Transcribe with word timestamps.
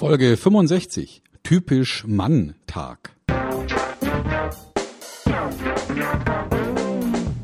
Folge 0.00 0.38
65. 0.38 1.20
Typisch 1.42 2.06
Mann-Tag. 2.06 3.10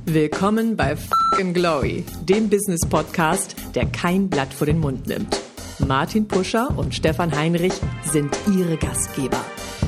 Willkommen 0.07 0.75
bei 0.75 0.97
Fucking 0.97 1.53
Glory, 1.53 2.07
dem 2.23 2.49
Business-Podcast, 2.49 3.57
der 3.75 3.85
kein 3.85 4.31
Blatt 4.31 4.55
vor 4.55 4.67
den 4.67 4.79
Mund 4.79 5.07
nimmt. 5.07 5.39
Martin 5.87 6.27
Puscher 6.29 6.71
und 6.79 6.95
Stefan 6.95 7.37
Heinrich 7.37 7.75
sind 8.11 8.35
ihre 8.51 8.79
Gastgeber. 8.79 9.45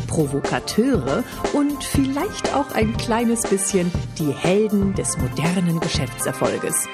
Provokateure 0.06 1.24
und 1.54 1.82
vielleicht 1.82 2.54
auch 2.54 2.72
ein 2.72 2.94
kleines 2.98 3.48
bisschen 3.48 3.90
die 4.18 4.30
Helden 4.30 4.92
des 4.92 5.16
modernen 5.16 5.80
Geschäftserfolges. 5.80 6.86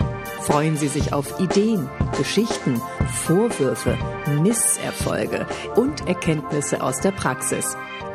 Freuen 0.47 0.77
Sie 0.77 0.89
sich 0.89 1.15
auf 1.15 1.41
Ideen, 1.41 1.89
Geschichten, 2.19 2.79
Vorwürfe, 3.25 3.97
Misserfolge 4.43 5.47
und 5.75 6.07
Erkenntnisse 6.07 6.83
aus 6.83 7.01
der 7.01 7.13
Praxis. 7.13 7.65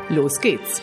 Los 0.09 0.39
geht's! 0.39 0.79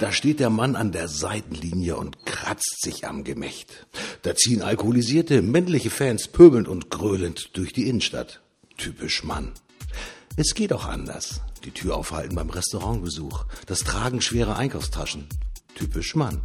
Da 0.00 0.10
steht 0.10 0.40
der 0.40 0.50
Mann 0.50 0.74
an 0.74 0.90
der 0.90 1.06
Seitenlinie 1.06 1.96
und 1.96 2.26
kratzt 2.26 2.82
sich 2.82 3.06
am 3.06 3.22
Gemächt. 3.22 3.86
Da 4.22 4.34
ziehen 4.34 4.60
alkoholisierte 4.60 5.40
männliche 5.40 5.90
Fans 5.90 6.26
pöbelnd 6.26 6.66
und 6.66 6.90
gröhlend 6.90 7.56
durch 7.56 7.72
die 7.72 7.88
Innenstadt. 7.88 8.40
Typisch 8.76 9.22
Mann. 9.22 9.52
Es 10.36 10.54
geht 10.54 10.72
auch 10.72 10.86
anders. 10.86 11.42
Die 11.64 11.70
Tür 11.70 11.96
aufhalten 11.96 12.34
beim 12.34 12.50
Restaurantbesuch. 12.50 13.44
Das 13.66 13.80
Tragen 13.80 14.20
schwerer 14.20 14.56
Einkaufstaschen. 14.56 15.28
Typisch 15.76 16.16
Mann. 16.16 16.40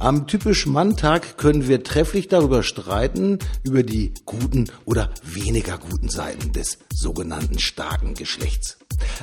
Am 0.00 0.28
typisch 0.28 0.66
Mann-Tag 0.66 1.38
können 1.38 1.66
wir 1.66 1.82
trefflich 1.82 2.28
darüber 2.28 2.62
streiten, 2.62 3.40
über 3.64 3.82
die 3.82 4.14
guten 4.24 4.70
oder 4.84 5.12
weniger 5.24 5.76
guten 5.76 6.08
Seiten 6.08 6.52
des 6.52 6.78
sogenannten 6.94 7.58
starken 7.58 8.14
Geschlechts. 8.14 8.78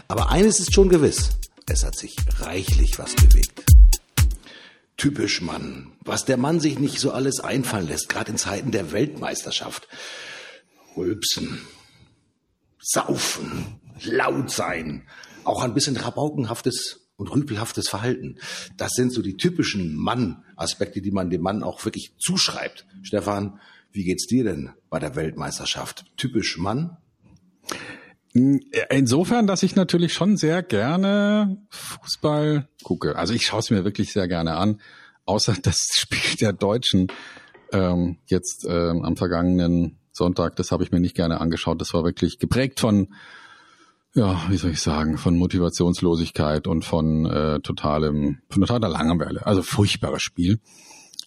Aber 0.10 0.32
eines 0.32 0.60
ist 0.60 0.74
schon 0.74 0.90
gewiss. 0.90 1.30
Es 1.66 1.86
hat 1.86 1.96
sich 1.98 2.18
reichlich 2.40 3.00
was 3.00 3.16
bewegt. 3.16 3.64
Typisch 4.98 5.40
Mann. 5.42 5.94
Was 6.02 6.26
der 6.26 6.36
Mann 6.36 6.60
sich 6.60 6.78
nicht 6.78 7.00
so 7.00 7.12
alles 7.12 7.40
einfallen 7.40 7.88
lässt, 7.88 8.10
gerade 8.10 8.32
in 8.32 8.38
Zeiten 8.38 8.72
der 8.72 8.92
Weltmeisterschaft. 8.92 9.88
Rülpsen, 10.98 11.62
saufen, 12.82 13.80
laut 14.04 14.52
sein, 14.52 15.08
auch 15.46 15.64
ein 15.64 15.74
bisschen 15.74 15.96
rabaukenhaftes 15.96 17.05
und 17.18 17.28
rüpelhaftes 17.28 17.88
Verhalten. 17.88 18.38
Das 18.78 18.92
sind 18.94 19.12
so 19.12 19.22
die 19.22 19.38
typischen 19.38 19.96
Mann-Aspekte, 19.96 21.02
die 21.02 21.12
man 21.12 21.30
dem 21.30 21.42
Mann 21.42 21.64
auch 21.64 21.84
wirklich 21.86 22.16
zuschreibt. 22.20 22.86
Stefan, 23.04 23.60
wie 23.92 24.04
geht's 24.04 24.28
dir 24.28 24.44
denn 24.44 24.72
bei 24.90 25.00
der 25.00 25.16
Weltmeisterschaft? 25.16 26.06
Typisch 26.18 26.58
Mann? 26.58 26.98
Insofern, 28.90 29.48
dass 29.48 29.64
ich 29.64 29.78
natürlich 29.78 30.14
schon 30.14 30.36
sehr 30.36 30.62
gerne 30.62 31.58
Fußball 31.70 32.68
gucke. 32.84 33.16
Also 33.16 33.34
ich 33.34 33.46
schaue 33.46 33.62
es 33.62 33.70
mir 33.70 33.86
wirklich 33.86 34.12
sehr 34.12 34.28
gerne 34.28 34.56
an, 34.56 34.82
außer 35.24 35.56
das 35.62 35.88
Spiel 35.94 36.36
der 36.42 36.52
Deutschen 36.52 37.08
ähm, 37.72 38.18
jetzt 38.26 38.66
ähm, 38.70 39.04
am 39.04 39.16
vergangenen 39.16 39.98
Sonntag, 40.12 40.56
das 40.58 40.72
habe 40.72 40.84
ich 40.84 40.92
mir 40.92 41.00
nicht 41.00 41.16
gerne 41.16 41.40
angeschaut. 41.40 41.80
Das 41.80 41.94
war 41.94 42.04
wirklich 42.04 42.40
geprägt 42.40 42.82
von, 42.82 43.14
ja, 44.16 44.42
wie 44.50 44.58
soll 44.58 44.72
ich 44.72 44.82
sagen, 44.82 45.18
von 45.18 45.38
Motivationslosigkeit 45.38 46.68
und 46.68 46.86
von 46.86 47.26
äh, 47.26 47.60
totalem, 47.60 48.40
von 48.50 48.62
totaler 48.62 48.90
Langeweile. 48.90 49.46
Also 49.46 49.62
furchtbares 49.62 50.22
Spiel. 50.22 50.60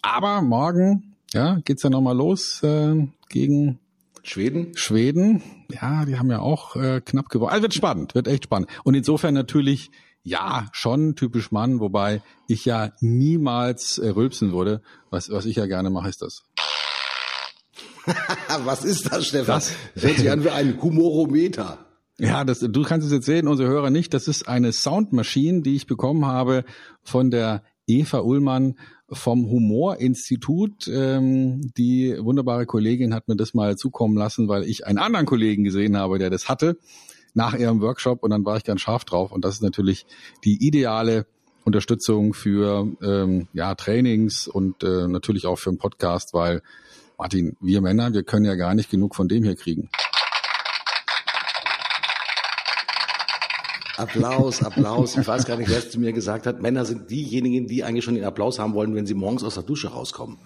Aber 0.01 0.41
morgen, 0.41 1.17
ja, 1.33 1.59
geht's 1.65 1.83
ja 1.83 1.91
nochmal 1.91 2.17
los 2.17 2.63
äh, 2.63 3.09
gegen 3.29 3.79
Schweden? 4.23 4.77
Schweden, 4.77 5.43
ja, 5.71 6.05
die 6.07 6.19
haben 6.19 6.31
ja 6.31 6.41
auch 6.41 6.77
äh, 6.77 7.01
knapp 7.03 7.29
gewonnen. 7.29 7.51
Also 7.51 7.63
wird 7.63 7.75
spannend, 7.75 8.15
wird 8.15 8.27
echt 8.27 8.45
spannend. 8.45 8.69
Und 8.85 8.95
insofern 8.95 9.35
natürlich, 9.35 9.91
ja, 10.23 10.67
schon 10.73 11.15
typisch 11.15 11.53
Mann, 11.53 11.81
wobei 11.81 12.23
ich 12.47 12.65
ja 12.65 12.93
niemals 13.01 13.99
äh, 13.99 14.09
rülpsen 14.09 14.53
würde. 14.53 14.83
Was, 15.11 15.31
was 15.31 15.45
ich 15.45 15.57
ja 15.57 15.67
gerne 15.67 15.91
mache, 15.91 16.09
ist 16.09 16.23
das. 16.23 16.43
was 18.65 18.85
ist 18.85 19.13
das, 19.13 19.27
Stefan? 19.27 19.57
Das 19.57 19.73
hört 19.95 20.17
sich 20.17 20.31
an 20.31 20.45
wie 20.45 20.51
ein 20.51 20.81
Humorometer. 20.81 21.88
Ja, 22.21 22.45
das, 22.45 22.61
du 22.61 22.83
kannst 22.83 23.07
es 23.07 23.13
jetzt 23.13 23.27
sehen, 23.27 23.47
unsere 23.47 23.69
Hörer 23.69 23.91
nicht. 23.91 24.13
Das 24.13 24.27
ist 24.27 24.49
eine 24.49 24.73
Soundmaschine, 24.73 25.63
die 25.63 25.77
ich 25.77 25.87
bekommen 25.87 26.27
habe 26.27 26.65
von 27.03 27.31
der 27.31 27.63
Eva 27.87 28.21
Ullmann 28.21 28.77
vom 29.11 29.49
Humorinstitut. 29.49 30.89
Ähm, 30.89 31.71
die 31.77 32.17
wunderbare 32.19 32.67
Kollegin 32.67 33.15
hat 33.15 33.29
mir 33.29 33.37
das 33.37 33.55
mal 33.55 33.77
zukommen 33.77 34.17
lassen, 34.17 34.49
weil 34.49 34.65
ich 34.65 34.87
einen 34.87 34.99
anderen 34.99 35.27
Kollegen 35.27 35.63
gesehen 35.65 35.97
habe, 35.97 36.19
der 36.19 36.29
das 36.29 36.49
hatte 36.49 36.77
nach 37.35 37.55
ihrem 37.55 37.81
Workshop 37.81 38.23
und 38.23 38.31
dann 38.31 38.45
war 38.45 38.57
ich 38.57 38.65
ganz 38.65 38.81
scharf 38.81 39.05
drauf 39.05 39.31
und 39.31 39.45
das 39.45 39.55
ist 39.55 39.63
natürlich 39.63 40.07
die 40.45 40.67
ideale 40.67 41.27
Unterstützung 41.65 42.35
für 42.35 42.89
ähm, 43.03 43.47
ja 43.53 43.75
Trainings 43.75 44.49
und 44.49 44.83
äh, 44.83 45.07
natürlich 45.07 45.47
auch 45.47 45.59
für 45.59 45.71
einen 45.71 45.79
Podcast, 45.79 46.35
weil 46.35 46.63
Martin, 47.17 47.57
wir 47.61 47.81
Männer, 47.81 48.13
wir 48.13 48.23
können 48.23 48.45
ja 48.45 48.55
gar 48.55 48.75
nicht 48.75 48.91
genug 48.91 49.15
von 49.15 49.29
dem 49.29 49.45
hier 49.45 49.57
kriegen. 49.57 49.89
Applaus, 53.99 54.63
Applaus. 54.63 55.17
Ich 55.17 55.27
weiß 55.27 55.45
gar 55.45 55.57
nicht, 55.57 55.69
wer 55.69 55.79
es 55.79 55.91
zu 55.91 55.99
mir 55.99 56.13
gesagt 56.13 56.47
hat. 56.47 56.63
Männer 56.63 56.85
sind 56.85 57.11
diejenigen, 57.11 57.67
die 57.67 57.83
eigentlich 57.85 58.05
schon 58.05 58.15
den 58.15 58.25
Applaus 58.25 58.59
haben 58.59 58.75
wollen, 58.75 58.95
wenn 58.95 59.07
sie 59.07 59.15
morgens 59.15 59.43
aus 59.43 59.55
der 59.55 59.65
Dusche 59.65 59.89
rauskommen. 59.89 60.39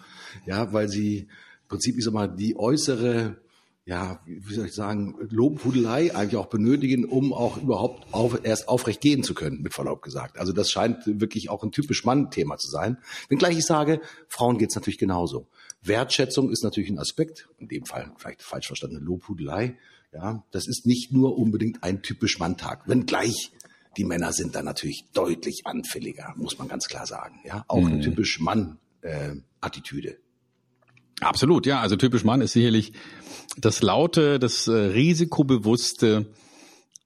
Ja, 0.47 0.73
weil 0.73 0.89
sie 0.89 1.19
im 1.19 1.69
Prinzip, 1.69 1.99
ich 1.99 2.05
sag 2.05 2.15
mal, 2.15 2.29
die 2.29 2.57
äußere, 2.57 3.37
ja, 3.85 4.21
wie 4.25 4.55
soll 4.55 4.67
ich 4.67 4.75
sagen, 4.75 5.17
Lobhudelei 5.29 6.15
eigentlich 6.15 6.37
auch 6.37 6.47
benötigen, 6.47 7.05
um 7.05 7.33
auch 7.33 7.57
überhaupt 7.57 8.13
auf, 8.15 8.41
erst 8.43 8.69
aufrecht 8.69 9.01
gehen 9.01 9.23
zu 9.23 9.35
können, 9.35 9.61
mit 9.61 9.75
Verlaub 9.75 10.03
gesagt. 10.03 10.39
Also 10.39 10.53
das 10.53 10.71
scheint 10.71 10.99
wirklich 11.07 11.51
auch 11.51 11.63
ein 11.63 11.73
typisch 11.73 12.05
Mann-Thema 12.05 12.57
zu 12.57 12.71
sein. 12.71 12.99
Wenngleich 13.29 13.59
ich 13.59 13.67
sage, 13.67 14.01
Frauen 14.29 14.59
geht's 14.59 14.75
natürlich 14.75 14.99
genauso. 14.99 15.47
Wertschätzung 15.83 16.51
ist 16.51 16.63
natürlich 16.63 16.91
ein 16.91 16.99
Aspekt, 16.99 17.49
in 17.59 17.69
dem 17.69 17.85
Fall 17.85 18.13
vielleicht 18.17 18.43
falsch 18.43 18.69
verstandene 18.69 19.05
Lobhudelei, 19.05 19.77
ja, 20.13 20.45
das 20.51 20.67
ist 20.69 20.87
nicht 20.87 21.13
nur 21.13 21.39
unbedingt 21.39 21.83
ein 21.83 22.03
typisch 22.03 22.39
Manntag, 22.39 22.89
wenngleich 22.89 23.53
die 23.97 24.05
Männer 24.05 24.33
sind 24.33 24.55
da 24.55 24.63
natürlich 24.63 25.05
deutlich 25.13 25.63
anfälliger, 25.65 26.33
muss 26.37 26.59
man 26.59 26.69
ganz 26.69 26.87
klar 26.87 27.07
sagen. 27.07 27.41
Ja, 27.45 27.65
auch 27.69 27.85
eine 27.85 27.97
mhm. 27.97 28.01
typisch 28.01 28.41
Mann-Attitüde. 28.41 30.11
Äh, 30.11 30.17
Absolut, 31.21 31.67
ja. 31.67 31.81
Also 31.81 31.97
typisch 31.97 32.25
Mann 32.25 32.41
ist 32.41 32.53
sicherlich 32.53 32.93
das 33.57 33.83
laute, 33.83 34.39
das 34.39 34.67
äh, 34.67 34.73
risikobewusste, 34.73 36.33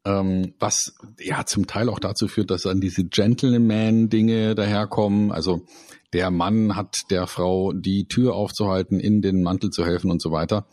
ähm, 0.05 0.55
was 0.59 0.95
ja 1.19 1.45
zum 1.45 1.67
Teil 1.67 1.89
auch 1.89 1.99
dazu 1.99 2.29
führt, 2.29 2.51
dass 2.51 2.63
dann 2.63 2.81
diese 2.81 3.05
Gentleman-Dinge 3.05 4.55
daherkommen. 4.55 5.33
Also 5.33 5.67
der 6.13 6.31
Mann 6.31 6.77
hat 6.77 6.95
der 7.11 7.27
Frau 7.27 7.73
die 7.73 8.07
Tür 8.07 8.35
aufzuhalten, 8.35 9.01
in 9.01 9.21
den 9.21 9.43
Mantel 9.43 9.71
zu 9.71 9.85
helfen 9.85 10.11
und 10.11 10.23
so 10.23 10.31
weiter. 10.31 10.67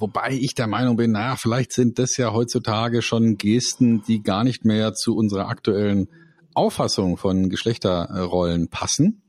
Wobei 0.00 0.32
ich 0.32 0.54
der 0.54 0.66
Meinung 0.66 0.96
bin, 0.96 1.12
naja, 1.12 1.36
vielleicht 1.36 1.72
sind 1.72 1.98
das 1.98 2.16
ja 2.16 2.32
heutzutage 2.32 3.02
schon 3.02 3.36
Gesten, 3.36 4.02
die 4.02 4.22
gar 4.22 4.44
nicht 4.44 4.64
mehr 4.64 4.94
zu 4.94 5.14
unserer 5.14 5.48
aktuellen 5.48 6.08
Auffassung 6.54 7.18
von 7.18 7.50
Geschlechterrollen 7.50 8.68
passen. 8.68 9.20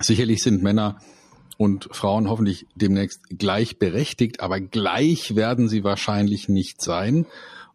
Sicherlich 0.00 0.42
sind 0.42 0.62
Männer 0.62 0.98
und 1.58 1.88
Frauen 1.92 2.30
hoffentlich 2.30 2.66
demnächst 2.74 3.20
gleichberechtigt, 3.28 4.40
aber 4.40 4.60
gleich 4.60 5.36
werden 5.36 5.68
sie 5.68 5.84
wahrscheinlich 5.84 6.48
nicht 6.48 6.80
sein. 6.80 7.26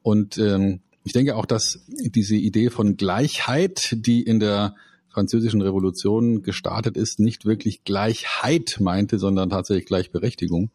Und 0.01 0.39
ähm, 0.39 0.81
ich 1.03 1.13
denke 1.13 1.35
auch, 1.35 1.45
dass 1.45 1.85
diese 1.87 2.35
Idee 2.35 2.71
von 2.71 2.97
Gleichheit, 2.97 3.95
die 3.99 4.23
in 4.23 4.39
der 4.39 4.73
französischen 5.09 5.61
Revolution 5.61 6.41
gestartet 6.41 6.97
ist, 6.97 7.19
nicht 7.19 7.45
wirklich 7.45 7.83
Gleichheit 7.83 8.77
meinte, 8.79 9.19
sondern 9.19 9.51
tatsächlich 9.51 9.85
Gleichberechtigung. 9.85 10.71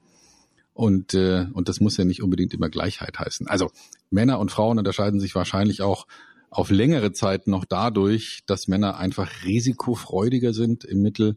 Und, 0.80 1.12
äh, 1.12 1.46
und 1.52 1.68
das 1.68 1.80
muss 1.80 1.98
ja 1.98 2.06
nicht 2.06 2.22
unbedingt 2.22 2.54
immer 2.54 2.70
Gleichheit 2.70 3.18
heißen. 3.18 3.46
Also 3.46 3.70
Männer 4.08 4.38
und 4.38 4.50
Frauen 4.50 4.78
unterscheiden 4.78 5.20
sich 5.20 5.34
wahrscheinlich 5.34 5.82
auch 5.82 6.06
auf 6.48 6.70
längere 6.70 7.12
Zeit 7.12 7.48
noch 7.48 7.66
dadurch, 7.66 8.44
dass 8.46 8.66
Männer 8.66 8.96
einfach 8.96 9.44
risikofreudiger 9.44 10.54
sind 10.54 10.86
im 10.86 11.02
Mittel 11.02 11.36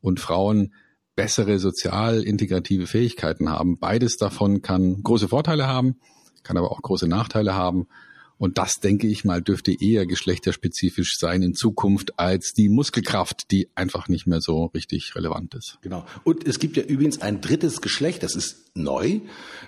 und 0.00 0.18
Frauen 0.18 0.72
bessere 1.14 1.58
sozial 1.58 2.22
integrative 2.22 2.86
Fähigkeiten 2.86 3.50
haben. 3.50 3.78
Beides 3.78 4.16
davon 4.16 4.62
kann 4.62 5.02
große 5.02 5.28
Vorteile 5.28 5.66
haben, 5.66 5.96
kann 6.42 6.56
aber 6.56 6.70
auch 6.70 6.80
große 6.80 7.06
Nachteile 7.06 7.52
haben. 7.52 7.86
Und 8.40 8.56
das, 8.56 8.80
denke 8.80 9.06
ich 9.06 9.26
mal, 9.26 9.42
dürfte 9.42 9.70
eher 9.70 10.06
geschlechterspezifisch 10.06 11.18
sein 11.18 11.42
in 11.42 11.52
Zukunft 11.52 12.18
als 12.18 12.54
die 12.54 12.70
Muskelkraft, 12.70 13.50
die 13.50 13.68
einfach 13.74 14.08
nicht 14.08 14.26
mehr 14.26 14.40
so 14.40 14.64
richtig 14.74 15.14
relevant 15.14 15.54
ist. 15.54 15.76
Genau. 15.82 16.06
Und 16.24 16.48
es 16.48 16.58
gibt 16.58 16.78
ja 16.78 16.82
übrigens 16.82 17.20
ein 17.20 17.42
drittes 17.42 17.82
Geschlecht, 17.82 18.22
das 18.22 18.34
ist 18.36 18.74
neu, 18.74 19.20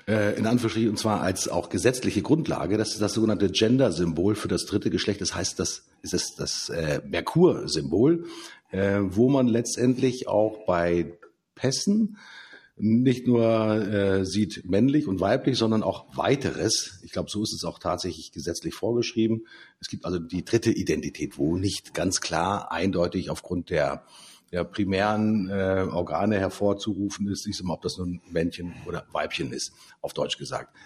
äh, 0.08 0.38
in 0.38 0.46
Anführungsstrichen, 0.46 0.88
und 0.88 0.98
zwar 0.98 1.20
als 1.20 1.48
auch 1.48 1.68
gesetzliche 1.68 2.22
Grundlage. 2.22 2.78
Das 2.78 2.94
ist 2.94 3.02
das 3.02 3.12
sogenannte 3.12 3.50
Gender-Symbol 3.50 4.36
für 4.36 4.48
das 4.48 4.64
dritte 4.64 4.88
Geschlecht. 4.88 5.20
Das 5.20 5.34
heißt, 5.34 5.60
das 5.60 5.82
ist 6.00 6.14
das, 6.14 6.34
das 6.34 6.70
äh, 6.70 7.02
Merkur-Symbol, 7.06 8.24
äh, 8.70 9.00
wo 9.02 9.28
man 9.28 9.48
letztendlich 9.48 10.28
auch 10.28 10.64
bei 10.64 11.12
Pässen 11.54 12.16
nicht 12.76 13.26
nur 13.26 13.86
äh, 13.86 14.24
sieht 14.24 14.64
männlich 14.64 15.06
und 15.06 15.20
weiblich, 15.20 15.58
sondern 15.58 15.82
auch 15.82 16.16
weiteres. 16.16 17.00
Ich 17.02 17.12
glaube, 17.12 17.30
so 17.30 17.42
ist 17.42 17.52
es 17.52 17.64
auch 17.64 17.78
tatsächlich 17.78 18.32
gesetzlich 18.32 18.74
vorgeschrieben. 18.74 19.46
Es 19.80 19.88
gibt 19.88 20.04
also 20.04 20.18
die 20.18 20.44
dritte 20.44 20.70
Identität, 20.70 21.38
wo 21.38 21.56
nicht 21.56 21.94
ganz 21.94 22.20
klar 22.20 22.72
eindeutig 22.72 23.30
aufgrund 23.30 23.70
der 23.70 24.04
der 24.52 24.64
primären 24.64 25.48
äh, 25.48 25.86
Organe 25.90 26.38
hervorzurufen 26.38 27.26
ist, 27.28 27.46
ist 27.46 27.60
immer, 27.60 27.72
ob 27.72 27.82
das 27.82 27.96
nun 27.96 28.20
Männchen 28.30 28.74
oder 28.86 29.06
Weibchen 29.10 29.50
ist, 29.50 29.72
auf 30.02 30.12
Deutsch 30.12 30.36
gesagt. 30.36 30.76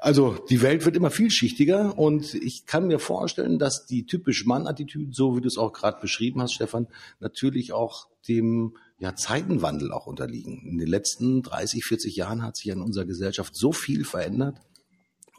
Also 0.00 0.36
die 0.50 0.60
Welt 0.62 0.84
wird 0.84 0.96
immer 0.96 1.12
vielschichtiger 1.12 1.96
und 1.96 2.34
ich 2.34 2.66
kann 2.66 2.88
mir 2.88 2.98
vorstellen, 2.98 3.60
dass 3.60 3.86
die 3.86 4.04
typisch 4.04 4.44
Mann-Attitüden, 4.44 5.12
so 5.12 5.36
wie 5.36 5.40
du 5.40 5.46
es 5.46 5.56
auch 5.56 5.72
gerade 5.72 6.00
beschrieben 6.00 6.42
hast, 6.42 6.54
Stefan, 6.54 6.88
natürlich 7.20 7.72
auch 7.72 8.08
dem 8.26 8.76
ja, 9.02 9.16
Zeitenwandel 9.16 9.90
auch 9.90 10.06
unterliegen. 10.06 10.62
In 10.64 10.78
den 10.78 10.86
letzten 10.86 11.42
30, 11.42 11.84
40 11.84 12.14
Jahren 12.14 12.44
hat 12.44 12.56
sich 12.56 12.68
in 12.68 12.80
unserer 12.80 13.04
Gesellschaft 13.04 13.56
so 13.56 13.72
viel 13.72 14.04
verändert. 14.04 14.58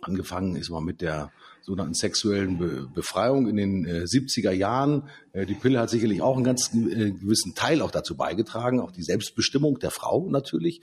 Angefangen 0.01 0.57
ist 0.57 0.69
mal 0.69 0.81
mit 0.81 0.99
der 0.99 1.31
sogenannten 1.61 1.93
sexuellen 1.93 2.57
Be 2.57 2.89
Befreiung 2.93 3.47
in 3.47 3.55
den 3.55 3.85
äh, 3.85 4.03
70er 4.03 4.51
Jahren. 4.51 5.07
Äh, 5.31 5.45
die 5.45 5.53
Pille 5.53 5.79
hat 5.79 5.89
sicherlich 5.89 6.21
auch 6.21 6.35
einen 6.35 6.43
ganz 6.43 6.73
äh, 6.73 7.11
gewissen 7.11 7.55
Teil 7.55 7.81
auch 7.81 7.91
dazu 7.91 8.17
beigetragen, 8.17 8.81
auch 8.81 8.91
die 8.91 9.01
Selbstbestimmung 9.01 9.79
der 9.79 9.91
Frau 9.91 10.27
natürlich. 10.29 10.81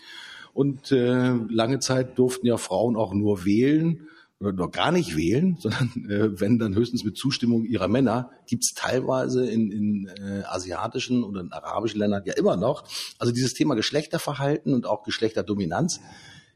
Und 0.54 0.90
äh, 0.90 1.34
lange 1.50 1.80
Zeit 1.80 2.18
durften 2.18 2.46
ja 2.46 2.56
Frauen 2.56 2.96
auch 2.96 3.12
nur 3.12 3.44
wählen 3.44 4.08
noch 4.40 4.70
gar 4.70 4.90
nicht 4.90 5.16
wählen, 5.16 5.56
sondern 5.60 5.90
äh, 6.08 6.40
wenn 6.40 6.58
dann 6.58 6.74
höchstens 6.74 7.04
mit 7.04 7.16
Zustimmung 7.16 7.64
ihrer 7.64 7.88
Männer, 7.88 8.30
gibt's 8.46 8.72
teilweise 8.74 9.48
in, 9.48 9.70
in 9.70 10.08
äh, 10.08 10.42
asiatischen 10.44 11.22
oder 11.22 11.42
in 11.42 11.52
arabischen 11.52 12.00
Ländern 12.00 12.22
ja 12.24 12.34
immer 12.34 12.56
noch. 12.56 12.84
Also 13.18 13.32
dieses 13.32 13.52
Thema 13.52 13.74
Geschlechterverhalten 13.74 14.74
und 14.74 14.86
auch 14.86 15.02
Geschlechterdominanz 15.04 16.00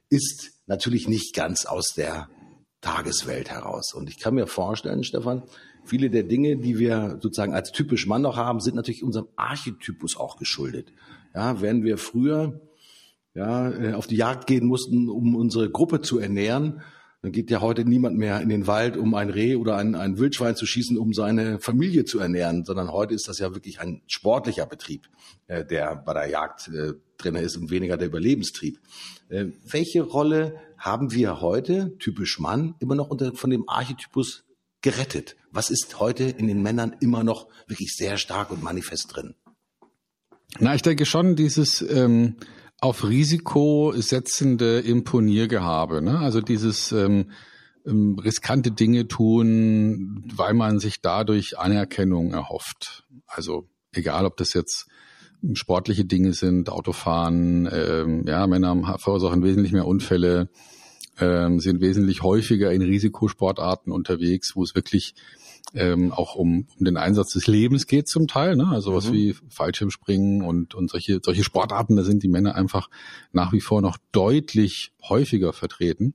ist 0.08 0.52
natürlich 0.66 1.08
nicht 1.08 1.34
ganz 1.34 1.66
aus 1.66 1.92
der 1.94 2.28
Tageswelt 2.80 3.50
heraus. 3.50 3.94
Und 3.94 4.08
ich 4.08 4.18
kann 4.18 4.34
mir 4.34 4.46
vorstellen, 4.46 5.04
Stefan, 5.04 5.42
viele 5.84 6.10
der 6.10 6.22
Dinge, 6.22 6.56
die 6.56 6.78
wir 6.78 7.18
sozusagen 7.20 7.54
als 7.54 7.72
typisch 7.72 8.06
Mann 8.06 8.22
noch 8.22 8.36
haben, 8.36 8.60
sind 8.60 8.76
natürlich 8.76 9.02
unserem 9.02 9.28
Archetypus 9.36 10.16
auch 10.16 10.36
geschuldet. 10.36 10.92
Ja, 11.34 11.60
während 11.60 11.84
wir 11.84 11.98
früher 11.98 12.60
ja, 13.34 13.70
äh, 13.70 13.92
auf 13.94 14.06
die 14.06 14.16
Jagd 14.16 14.46
gehen 14.46 14.66
mussten, 14.66 15.08
um 15.08 15.34
unsere 15.34 15.70
Gruppe 15.70 16.00
zu 16.00 16.18
ernähren, 16.18 16.82
dann 17.24 17.32
geht 17.32 17.50
ja 17.50 17.62
heute 17.62 17.86
niemand 17.86 18.18
mehr 18.18 18.42
in 18.42 18.50
den 18.50 18.66
Wald, 18.66 18.98
um 18.98 19.14
ein 19.14 19.30
Reh 19.30 19.56
oder 19.56 19.78
ein, 19.78 19.94
ein 19.94 20.18
Wildschwein 20.18 20.56
zu 20.56 20.66
schießen, 20.66 20.98
um 20.98 21.14
seine 21.14 21.58
Familie 21.58 22.04
zu 22.04 22.18
ernähren, 22.18 22.66
sondern 22.66 22.92
heute 22.92 23.14
ist 23.14 23.28
das 23.28 23.38
ja 23.38 23.54
wirklich 23.54 23.80
ein 23.80 24.02
sportlicher 24.06 24.66
Betrieb, 24.66 25.08
äh, 25.46 25.64
der 25.64 25.96
bei 25.96 26.12
der 26.12 26.26
Jagd 26.28 26.68
äh, 26.68 26.92
drin 27.16 27.36
ist 27.36 27.56
und 27.56 27.70
weniger 27.70 27.96
der 27.96 28.08
Überlebenstrieb. 28.08 28.78
Äh, 29.30 29.46
welche 29.66 30.02
Rolle 30.02 30.60
haben 30.76 31.12
wir 31.12 31.40
heute, 31.40 31.96
typisch 31.96 32.38
Mann, 32.38 32.74
immer 32.78 32.94
noch 32.94 33.08
unter, 33.08 33.34
von 33.34 33.48
dem 33.48 33.66
Archetypus 33.70 34.44
gerettet? 34.82 35.34
Was 35.50 35.70
ist 35.70 36.00
heute 36.00 36.24
in 36.24 36.46
den 36.46 36.60
Männern 36.60 36.94
immer 37.00 37.24
noch 37.24 37.48
wirklich 37.66 37.94
sehr 37.96 38.18
stark 38.18 38.50
und 38.50 38.62
manifest 38.62 39.16
drin? 39.16 39.34
Na, 40.58 40.74
ich 40.74 40.82
denke 40.82 41.06
schon, 41.06 41.36
dieses 41.36 41.80
ähm, 41.80 42.36
auf 42.80 43.08
Risiko 43.08 43.92
setzende 43.96 44.80
Imponiergehabe. 44.80 46.02
Ne? 46.02 46.18
Also 46.18 46.40
dieses 46.40 46.92
ähm, 46.92 47.30
ähm, 47.86 48.18
riskante 48.18 48.70
Dinge 48.70 49.08
tun, 49.08 50.24
weil 50.34 50.54
man 50.54 50.78
sich 50.78 51.00
dadurch 51.00 51.58
Anerkennung 51.58 52.32
erhofft. 52.32 53.04
Also 53.26 53.68
egal, 53.92 54.26
ob 54.26 54.36
das 54.36 54.54
jetzt 54.54 54.86
sportliche 55.52 56.04
Dinge 56.04 56.32
sind, 56.32 56.70
Autofahren, 56.70 57.68
ähm, 57.70 58.24
ja, 58.26 58.46
Männer 58.46 58.96
verursachen 58.98 59.42
wesentlich 59.42 59.72
mehr 59.72 59.86
Unfälle, 59.86 60.48
ähm, 61.18 61.60
sind 61.60 61.80
wesentlich 61.80 62.22
häufiger 62.22 62.72
in 62.72 62.82
Risikosportarten 62.82 63.92
unterwegs, 63.92 64.56
wo 64.56 64.62
es 64.62 64.74
wirklich 64.74 65.14
ähm, 65.72 66.12
auch 66.12 66.34
um, 66.34 66.66
um 66.78 66.84
den 66.84 66.96
Einsatz 66.96 67.32
des 67.32 67.46
Lebens 67.46 67.86
geht 67.86 68.08
zum 68.08 68.26
Teil, 68.26 68.56
ne? 68.56 68.68
Also 68.68 68.94
was 68.94 69.08
mhm. 69.08 69.12
wie 69.12 69.36
Fallschirmspringen 69.48 70.42
und, 70.42 70.74
und 70.74 70.90
solche, 70.90 71.20
solche 71.22 71.44
Sportarten, 71.44 71.96
da 71.96 72.02
sind 72.02 72.22
die 72.22 72.28
Männer 72.28 72.54
einfach 72.54 72.88
nach 73.32 73.52
wie 73.52 73.60
vor 73.60 73.80
noch 73.80 73.98
deutlich 74.12 74.92
häufiger 75.02 75.52
vertreten. 75.52 76.14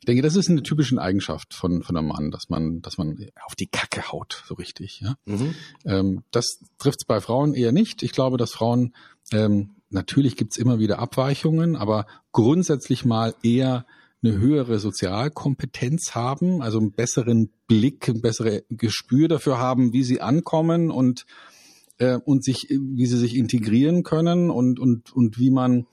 Ich 0.00 0.06
denke, 0.06 0.22
das 0.22 0.34
ist 0.34 0.48
eine 0.48 0.62
typische 0.62 0.98
Eigenschaft 1.00 1.52
von, 1.52 1.82
von 1.82 1.96
einem 1.96 2.08
Mann, 2.08 2.30
dass 2.30 2.48
man, 2.48 2.80
dass 2.80 2.96
man 2.96 3.18
auf 3.44 3.54
die 3.54 3.66
Kacke 3.66 4.10
haut, 4.10 4.42
so 4.46 4.54
richtig. 4.54 5.00
Ja? 5.00 5.16
Mhm. 5.26 5.54
Ähm, 5.84 6.24
das 6.30 6.58
trifft 6.78 7.02
es 7.02 7.06
bei 7.06 7.20
Frauen 7.20 7.52
eher 7.52 7.72
nicht. 7.72 8.02
Ich 8.02 8.12
glaube, 8.12 8.38
dass 8.38 8.52
Frauen, 8.52 8.94
ähm, 9.30 9.76
natürlich 9.90 10.36
gibt's 10.36 10.56
immer 10.56 10.78
wieder 10.78 11.00
Abweichungen, 11.00 11.76
aber 11.76 12.06
grundsätzlich 12.32 13.04
mal 13.04 13.34
eher 13.42 13.84
eine 14.22 14.38
höhere 14.38 14.78
Sozialkompetenz 14.78 16.14
haben, 16.14 16.62
also 16.62 16.78
einen 16.78 16.92
besseren 16.92 17.50
Blick, 17.66 18.08
ein 18.08 18.20
besseres 18.20 18.62
Gespür 18.68 19.28
dafür 19.28 19.58
haben, 19.58 19.92
wie 19.92 20.02
sie 20.02 20.20
ankommen 20.20 20.90
und 20.90 21.24
äh, 21.98 22.16
und 22.16 22.44
sich, 22.44 22.68
wie 22.68 23.06
sie 23.06 23.18
sich 23.18 23.36
integrieren 23.36 24.02
können 24.02 24.50
und 24.50 24.78
und 24.78 25.12
und 25.12 25.38
wie 25.38 25.50
man 25.50 25.86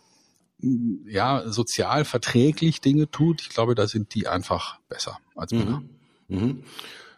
ja 1.05 1.43
sozial 1.49 2.03
verträglich 2.03 2.81
Dinge 2.81 3.09
tut. 3.09 3.41
Ich 3.41 3.49
glaube, 3.49 3.75
da 3.75 3.87
sind 3.87 4.15
die 4.15 4.27
einfach 4.27 4.79
besser 4.89 5.19
als 5.35 5.51
Männer. 5.51 5.83
Mhm. 6.27 6.63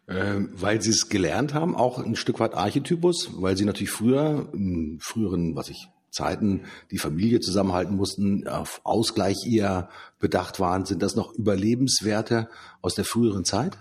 Mhm. 0.07 0.49
Weil 0.53 0.81
sie 0.81 0.89
es 0.89 1.07
gelernt 1.07 1.53
haben, 1.53 1.75
auch 1.75 1.99
ein 1.99 2.15
Stück 2.15 2.39
weit 2.39 2.55
Archetypus, 2.55 3.29
weil 3.35 3.55
sie 3.55 3.63
natürlich 3.63 3.91
früher, 3.91 4.49
im 4.53 4.97
früheren, 4.99 5.55
was 5.55 5.69
ich 5.69 5.87
Zeiten 6.11 6.61
die 6.91 6.97
Familie 6.97 7.39
zusammenhalten 7.39 7.95
mussten, 7.95 8.47
auf 8.47 8.81
Ausgleich 8.83 9.45
eher 9.47 9.89
bedacht 10.19 10.59
waren. 10.59 10.85
Sind 10.85 11.01
das 11.01 11.15
noch 11.15 11.33
Überlebenswerte 11.33 12.49
aus 12.81 12.95
der 12.95 13.05
früheren 13.05 13.45
Zeit? 13.45 13.77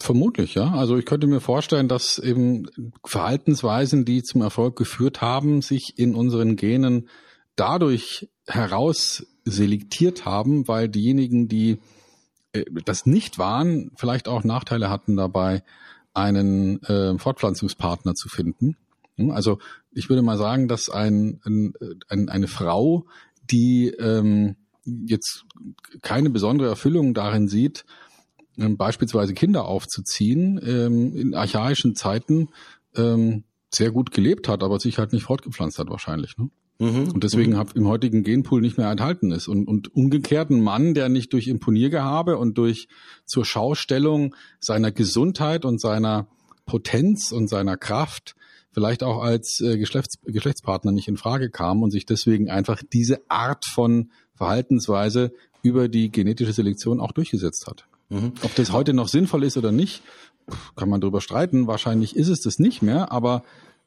Vermutlich, 0.00 0.54
ja. 0.54 0.72
Also 0.72 0.96
ich 0.98 1.06
könnte 1.06 1.26
mir 1.26 1.40
vorstellen, 1.40 1.88
dass 1.88 2.18
eben 2.18 2.68
Verhaltensweisen, 3.04 4.04
die 4.04 4.22
zum 4.22 4.42
Erfolg 4.42 4.76
geführt 4.76 5.22
haben, 5.22 5.62
sich 5.62 5.94
in 5.96 6.14
unseren 6.14 6.56
Genen 6.56 7.08
dadurch 7.56 8.28
heraus 8.46 9.26
selektiert 9.44 10.26
haben, 10.26 10.68
weil 10.68 10.88
diejenigen, 10.88 11.48
die 11.48 11.78
äh, 12.52 12.64
das 12.84 13.06
nicht 13.06 13.38
waren, 13.38 13.90
vielleicht 13.96 14.28
auch 14.28 14.44
Nachteile 14.44 14.90
hatten 14.90 15.16
dabei, 15.16 15.62
einen 16.12 16.82
äh, 16.82 17.18
Fortpflanzungspartner 17.18 18.14
zu 18.14 18.28
finden. 18.28 18.76
Hm, 19.18 19.30
also 19.30 19.58
ich 19.92 20.08
würde 20.08 20.22
mal 20.22 20.38
sagen, 20.38 20.68
dass 20.68 20.88
ein, 20.88 21.40
ein, 21.44 22.28
eine 22.28 22.48
Frau, 22.48 23.06
die 23.50 23.88
ähm, 23.88 24.56
jetzt 24.84 25.44
keine 26.02 26.30
besondere 26.30 26.68
Erfüllung 26.68 27.14
darin 27.14 27.48
sieht, 27.48 27.84
ähm, 28.56 28.76
beispielsweise 28.76 29.34
Kinder 29.34 29.66
aufzuziehen, 29.66 30.60
ähm, 30.64 31.16
in 31.16 31.34
archaischen 31.34 31.94
Zeiten 31.94 32.48
ähm, 32.96 33.44
sehr 33.72 33.90
gut 33.90 34.10
gelebt 34.10 34.48
hat, 34.48 34.62
aber 34.62 34.78
sich 34.80 34.98
halt 34.98 35.12
nicht 35.12 35.24
fortgepflanzt 35.24 35.78
hat 35.78 35.90
wahrscheinlich. 35.90 36.38
Ne? 36.38 36.50
Mhm. 36.78 37.10
Und 37.12 37.24
deswegen 37.24 37.52
mhm. 37.52 37.64
im 37.74 37.88
heutigen 37.88 38.22
Genpool 38.22 38.60
nicht 38.60 38.78
mehr 38.78 38.90
enthalten 38.90 39.30
ist. 39.30 39.48
Und, 39.48 39.66
und 39.66 39.94
umgekehrt 39.94 40.50
ein 40.50 40.62
Mann, 40.62 40.94
der 40.94 41.08
nicht 41.08 41.32
durch 41.32 41.48
Imponiergehabe 41.48 42.38
und 42.38 42.56
durch 42.56 42.88
zur 43.26 43.44
Schaustellung 43.44 44.34
seiner 44.60 44.92
Gesundheit 44.92 45.64
und 45.64 45.80
seiner 45.80 46.28
Potenz 46.66 47.32
und 47.32 47.48
seiner 47.48 47.76
Kraft 47.76 48.34
vielleicht 48.78 49.02
auch 49.02 49.20
als 49.24 49.60
äh, 49.60 49.76
Geschlechts 49.76 50.18
Geschlechtspartner 50.24 50.92
nicht 50.92 51.08
in 51.08 51.16
Frage 51.16 51.50
kam 51.50 51.82
und 51.82 51.90
sich 51.90 52.06
deswegen 52.06 52.48
einfach 52.48 52.80
diese 52.92 53.28
Art 53.28 53.64
von 53.64 54.12
Verhaltensweise 54.36 55.32
über 55.62 55.88
die 55.88 56.12
genetische 56.12 56.52
Selektion 56.52 57.00
auch 57.00 57.10
durchgesetzt 57.10 57.66
hat. 57.66 57.88
Mhm. 58.08 58.34
Ob 58.42 58.54
das 58.54 58.70
heute 58.70 58.94
noch 58.94 59.08
sinnvoll 59.08 59.42
ist 59.42 59.56
oder 59.56 59.72
nicht, 59.72 60.04
kann 60.76 60.88
man 60.88 61.00
darüber 61.00 61.20
streiten. 61.20 61.66
Wahrscheinlich 61.66 62.14
ist 62.14 62.28
es 62.28 62.40
das 62.40 62.60
nicht 62.60 62.80
mehr, 62.80 63.10
aber 63.10 63.42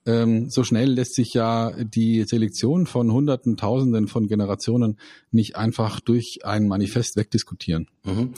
ähm, 0.06 0.50
so 0.50 0.64
schnell 0.64 0.92
lässt 0.92 1.14
sich 1.14 1.34
ja 1.34 1.72
die 1.72 2.24
Selektion 2.24 2.88
von 2.88 3.12
Hunderten, 3.12 3.56
Tausenden 3.56 4.08
von 4.08 4.28
Generationen 4.28 4.98
nicht 5.30 5.56
einfach 5.56 6.00
durch 6.00 6.40
ein 6.44 6.68
Manifest 6.68 7.18
wegdiskutieren. 7.18 7.88
Mhm. 8.04 8.34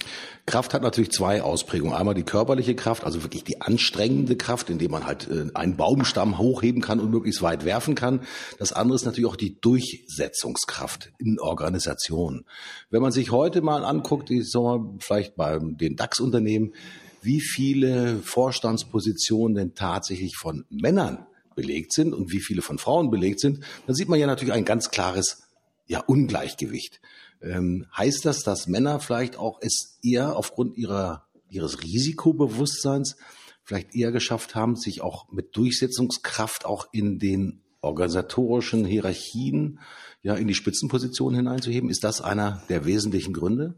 Kraft 0.46 0.74
hat 0.74 0.82
natürlich 0.82 1.12
zwei 1.12 1.42
Ausprägungen. 1.42 1.96
Einmal 1.96 2.16
die 2.16 2.24
körperliche 2.24 2.76
Kraft, 2.76 3.06
also 3.06 3.24
wirklich 3.24 3.46
die 3.46 3.62
anstrengende 3.62 4.36
Kraft, 4.36 4.70
indem 4.70 4.92
man 4.92 5.06
halt 5.06 5.30
äh, 5.30 5.46
einen 5.54 5.78
Baumstamm 5.78 6.38
hochheben 6.38 6.82
kann 6.82 7.00
und 7.00 7.12
möglichst 7.12 7.42
weit 7.42 7.64
werfen 7.64 7.96
kann. 7.96 8.22
Das 8.60 8.74
andere 8.74 8.96
ist 8.96 9.06
natürlich 9.06 9.30
auch 9.30 9.38
die 9.38 9.58
Durchsetzungskraft 9.62 11.14
in 11.18 11.40
Organisationen. 11.40 12.44
Wenn 12.90 13.02
man 13.02 13.14
sich 13.14 13.32
heute 13.32 13.62
mal 13.62 13.86
anguckt, 13.86 14.30
ich 14.32 14.52
sag 14.52 14.64
mal, 14.64 14.96
vielleicht 15.00 15.38
bei 15.38 15.60
den 15.62 15.96
DAX-Unternehmen, 15.96 16.74
wie 17.22 17.40
viele 17.40 18.18
Vorstandspositionen 18.18 19.56
denn 19.56 19.76
tatsächlich 19.76 20.36
von 20.36 20.66
Männern 20.70 21.26
belegt 21.56 21.94
sind 21.94 22.14
und 22.14 22.32
wie 22.32 22.42
viele 22.42 22.62
von 22.62 22.78
Frauen 22.78 23.10
belegt 23.10 23.40
sind, 23.40 23.60
dann 23.86 23.96
sieht 23.96 24.10
man 24.10 24.20
ja 24.20 24.28
natürlich 24.28 24.54
ein 24.54 24.66
ganz 24.66 24.92
klares 24.92 25.44
ja, 25.86 26.00
Ungleichgewicht. 26.00 27.02
Ähm, 27.42 27.86
heißt 27.96 28.26
das, 28.26 28.44
dass 28.44 28.68
Männer 28.68 29.00
vielleicht 29.00 29.38
auch 29.38 29.60
es 29.62 30.00
eher 30.02 30.36
aufgrund 30.36 30.78
ihrer, 30.78 31.28
ihres 31.50 31.84
Risikobewusstseins 31.84 33.18
vielleicht 33.64 33.96
eher 33.96 34.12
geschafft 34.12 34.56
haben, 34.56 34.76
sich 34.76 35.02
auch 35.02 35.32
mit 35.32 35.56
Durchsetzungskraft 35.56 36.66
auch 36.66 36.88
in 36.92 37.20
den 37.20 37.62
organisatorischen 37.82 38.86
Hierarchien 38.86 39.80
ja 40.22 40.36
in 40.36 40.48
die 40.48 40.56
Spitzenposition 40.56 41.36
hineinzuheben? 41.36 41.90
Ist 41.90 42.04
das 42.04 42.22
einer 42.22 42.64
der 42.70 42.86
wesentlichen 42.86 43.34
Gründe? 43.34 43.76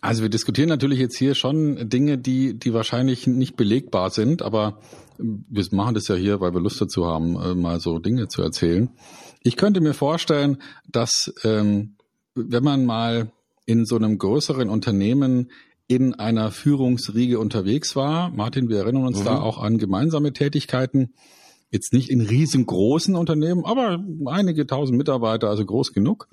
Also 0.00 0.22
wir 0.22 0.28
diskutieren 0.28 0.68
natürlich 0.68 0.98
jetzt 0.98 1.16
hier 1.16 1.34
schon 1.34 1.88
Dinge, 1.88 2.18
die, 2.18 2.58
die 2.58 2.74
wahrscheinlich 2.74 3.26
nicht 3.26 3.56
belegbar 3.56 4.10
sind, 4.10 4.42
aber 4.42 4.80
wir 5.18 5.64
machen 5.72 5.94
das 5.94 6.08
ja 6.08 6.14
hier, 6.14 6.40
weil 6.40 6.52
wir 6.52 6.60
Lust 6.60 6.80
dazu 6.80 7.06
haben, 7.06 7.36
äh, 7.36 7.54
mal 7.54 7.80
so 7.80 7.98
Dinge 7.98 8.28
zu 8.28 8.42
erzählen. 8.42 8.90
Ich 9.42 9.56
könnte 9.56 9.80
mir 9.80 9.94
vorstellen, 9.94 10.58
dass 10.90 11.32
ähm, 11.44 11.96
wenn 12.34 12.64
man 12.64 12.84
mal 12.84 13.32
in 13.64 13.84
so 13.84 13.96
einem 13.96 14.18
größeren 14.18 14.68
Unternehmen 14.68 15.50
in 15.88 16.14
einer 16.14 16.50
Führungsriege 16.50 17.38
unterwegs 17.38 17.94
war, 17.94 18.30
Martin, 18.30 18.68
wir 18.68 18.78
erinnern 18.78 19.06
uns 19.06 19.20
mhm. 19.20 19.24
da 19.24 19.40
auch 19.40 19.58
an 19.58 19.78
gemeinsame 19.78 20.32
Tätigkeiten, 20.32 21.14
jetzt 21.70 21.92
nicht 21.92 22.10
in 22.10 22.20
riesengroßen 22.20 23.14
Unternehmen, 23.14 23.64
aber 23.64 24.04
einige 24.26 24.66
tausend 24.66 24.98
Mitarbeiter, 24.98 25.48
also 25.48 25.64
groß 25.64 25.92
genug. 25.92 26.28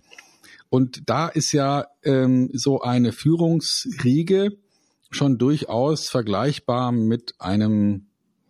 Und 0.70 1.04
da 1.08 1.28
ist 1.28 1.52
ja 1.52 1.86
ähm, 2.04 2.50
so 2.54 2.82
eine 2.82 3.12
Führungsriege 3.12 4.58
schon 5.12 5.38
durchaus 5.38 6.10
vergleichbar 6.10 6.92
mit 6.92 7.36
einem 7.38 8.08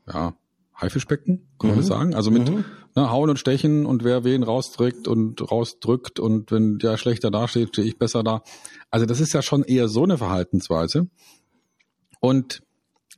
ja, 0.07 0.35
Haifischbecken, 0.79 1.47
kann 1.59 1.69
man 1.69 1.77
das 1.77 1.85
mhm. 1.85 1.89
sagen? 1.89 2.15
Also 2.15 2.31
mit 2.31 2.49
mhm. 2.49 2.65
ne, 2.95 3.09
Hauen 3.11 3.29
und 3.29 3.37
Stechen 3.37 3.85
und 3.85 4.03
wer 4.03 4.23
wen 4.23 4.43
rausdrückt 4.43 5.07
und 5.07 5.51
rausdrückt 5.51 6.19
und 6.19 6.51
wenn 6.51 6.79
der 6.79 6.97
schlechter 6.97 7.31
dasteht, 7.31 7.69
stehe 7.69 7.87
ich 7.87 7.97
besser 7.97 8.23
da. 8.23 8.43
Also 8.89 9.05
das 9.05 9.19
ist 9.19 9.33
ja 9.33 9.41
schon 9.41 9.63
eher 9.63 9.87
so 9.87 10.03
eine 10.03 10.17
Verhaltensweise. 10.17 11.07
Und 12.19 12.63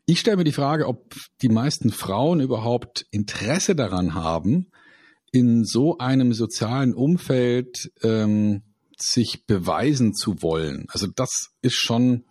ich 0.05 0.19
stelle 0.19 0.37
mir 0.37 0.43
die 0.43 0.51
Frage, 0.51 0.87
ob 0.87 1.15
die 1.41 1.49
meisten 1.49 1.91
Frauen 1.91 2.39
überhaupt 2.39 3.07
Interesse 3.11 3.75
daran 3.75 4.13
haben, 4.13 4.67
in 5.31 5.65
so 5.65 5.97
einem 5.97 6.33
sozialen 6.33 6.93
Umfeld 6.93 7.91
ähm, 8.03 8.61
sich 8.97 9.45
beweisen 9.45 10.13
zu 10.13 10.41
wollen. 10.41 10.85
Also 10.89 11.07
das 11.07 11.49
ist 11.61 11.75
schon 11.75 12.23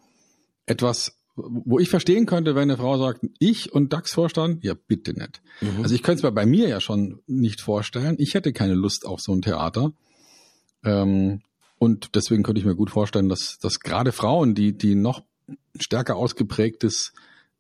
etwas, 0.67 1.19
wo 1.37 1.79
ich 1.79 1.89
verstehen 1.89 2.27
könnte, 2.27 2.55
wenn 2.55 2.71
eine 2.71 2.77
Frau 2.77 2.97
sagt, 2.99 3.27
ich 3.39 3.73
und 3.73 3.93
DAX-Vorstand, 3.93 4.63
ja 4.63 4.75
bitte 4.75 5.13
nicht. 5.15 5.43
Mhm. 5.61 5.83
Also 5.83 5.95
ich 5.95 6.03
könnte 6.03 6.27
es 6.27 6.35
bei 6.35 6.47
mir 6.47 6.69
ja 6.69 6.81
schon 6.81 7.21
nicht 7.27 7.61
vorstellen. 7.61 8.17
Ich 8.19 8.35
hätte 8.35 8.53
keine 8.53 8.75
Lust 8.75 9.05
auf 9.05 9.21
so 9.21 9.33
ein 9.33 9.43
Theater. 9.43 9.93
Ähm, 10.85 11.43
und 11.79 12.15
deswegen 12.15 12.43
könnte 12.45 12.61
ich 12.61 12.67
mir 12.67 12.77
gut 12.77 12.91
vorstellen, 12.91 13.29
dass, 13.29 13.59
dass 13.59 13.81
gerade 13.81 14.13
Frauen, 14.13 14.55
die, 14.55 14.77
die 14.77 14.95
noch 14.95 15.23
stärker 15.79 16.17
ausgeprägtes 16.17 17.13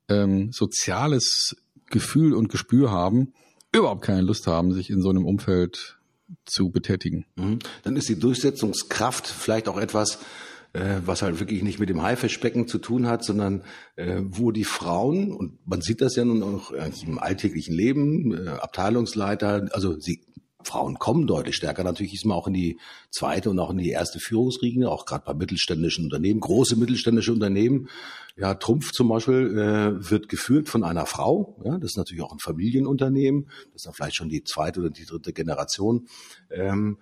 ähm, 0.08 0.52
soziales 0.52 1.56
Gefühl 1.86 2.34
und 2.34 2.48
Gespür 2.48 2.90
haben, 2.90 3.32
überhaupt 3.72 4.02
keine 4.02 4.22
Lust 4.22 4.46
haben, 4.46 4.72
sich 4.72 4.90
in 4.90 5.02
so 5.02 5.10
einem 5.10 5.26
Umfeld 5.26 5.98
zu 6.44 6.70
betätigen. 6.70 7.26
Mhm. 7.36 7.58
Dann 7.82 7.96
ist 7.96 8.08
die 8.08 8.18
Durchsetzungskraft 8.18 9.26
vielleicht 9.26 9.68
auch 9.68 9.78
etwas, 9.78 10.20
äh, 10.74 11.00
was 11.06 11.22
halt 11.22 11.40
wirklich 11.40 11.62
nicht 11.62 11.78
mit 11.78 11.88
dem 11.88 12.02
Haifischbecken 12.02 12.68
zu 12.68 12.78
tun 12.78 13.06
hat, 13.06 13.24
sondern 13.24 13.62
äh, 13.96 14.20
wo 14.22 14.50
die 14.50 14.64
Frauen, 14.64 15.32
und 15.32 15.66
man 15.66 15.80
sieht 15.80 16.00
das 16.00 16.16
ja 16.16 16.24
nun 16.24 16.42
auch 16.42 16.72
im 16.72 17.18
alltäglichen 17.18 17.74
Leben, 17.74 18.36
äh, 18.36 18.50
Abteilungsleiter, 18.50 19.68
also 19.72 19.98
sie 19.98 20.20
Frauen 20.64 20.98
kommen 20.98 21.26
deutlich 21.26 21.56
stärker. 21.56 21.84
Natürlich 21.84 22.14
ist 22.14 22.24
man 22.24 22.36
auch 22.36 22.46
in 22.46 22.54
die 22.54 22.78
zweite 23.10 23.50
und 23.50 23.58
auch 23.58 23.70
in 23.70 23.78
die 23.78 23.90
erste 23.90 24.18
Führungsriege, 24.18 24.90
auch 24.90 25.04
gerade 25.06 25.24
bei 25.26 25.34
mittelständischen 25.34 26.04
Unternehmen, 26.04 26.40
große 26.40 26.76
mittelständische 26.76 27.32
Unternehmen. 27.32 27.88
Ja, 28.36 28.54
Trumpf 28.54 28.90
zum 28.92 29.08
Beispiel 29.08 29.58
äh, 29.58 30.10
wird 30.10 30.28
geführt 30.28 30.68
von 30.68 30.82
einer 30.82 31.06
Frau. 31.06 31.60
Ja, 31.64 31.78
das 31.78 31.92
ist 31.92 31.96
natürlich 31.98 32.22
auch 32.22 32.32
ein 32.32 32.40
Familienunternehmen. 32.40 33.46
Das 33.66 33.82
ist 33.82 33.86
dann 33.86 33.94
vielleicht 33.94 34.16
schon 34.16 34.28
die 34.28 34.42
zweite 34.42 34.80
oder 34.80 34.90
die 34.90 35.04
dritte 35.04 35.32
Generation. 35.32 36.08
Ähm, 36.50 36.98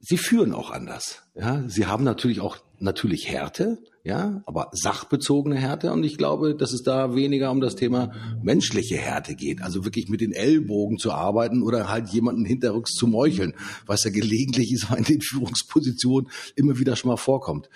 sie 0.00 0.16
führen 0.16 0.52
auch 0.52 0.70
anders. 0.70 1.22
Ja, 1.34 1.62
sie 1.68 1.86
haben 1.86 2.04
natürlich 2.04 2.40
auch 2.40 2.58
natürlich 2.78 3.28
Härte, 3.28 3.78
ja, 4.02 4.42
aber 4.46 4.70
sachbezogene 4.72 5.56
Härte. 5.56 5.92
Und 5.92 6.02
ich 6.02 6.16
glaube, 6.16 6.56
dass 6.56 6.72
es 6.72 6.82
da 6.82 7.14
weniger 7.14 7.50
um 7.50 7.60
das 7.60 7.76
Thema 7.76 8.12
menschliche 8.42 8.96
Härte 8.96 9.34
geht. 9.34 9.60
Also 9.60 9.84
wirklich 9.84 10.08
mit 10.08 10.22
den 10.22 10.32
Ellbogen 10.32 10.98
zu 10.98 11.12
arbeiten 11.12 11.62
oder 11.62 11.88
halt 11.88 12.08
jemanden 12.08 12.46
hinterrücks 12.46 12.92
zu 12.92 13.06
meucheln, 13.06 13.54
was 13.86 14.04
ja 14.04 14.10
gelegentlich 14.10 14.72
ist, 14.72 14.86
in 14.96 15.04
den 15.04 15.20
Führungspositionen 15.20 16.30
immer 16.56 16.78
wieder 16.78 16.96
schon 16.96 17.10
mal 17.10 17.16
vorkommt. 17.16 17.68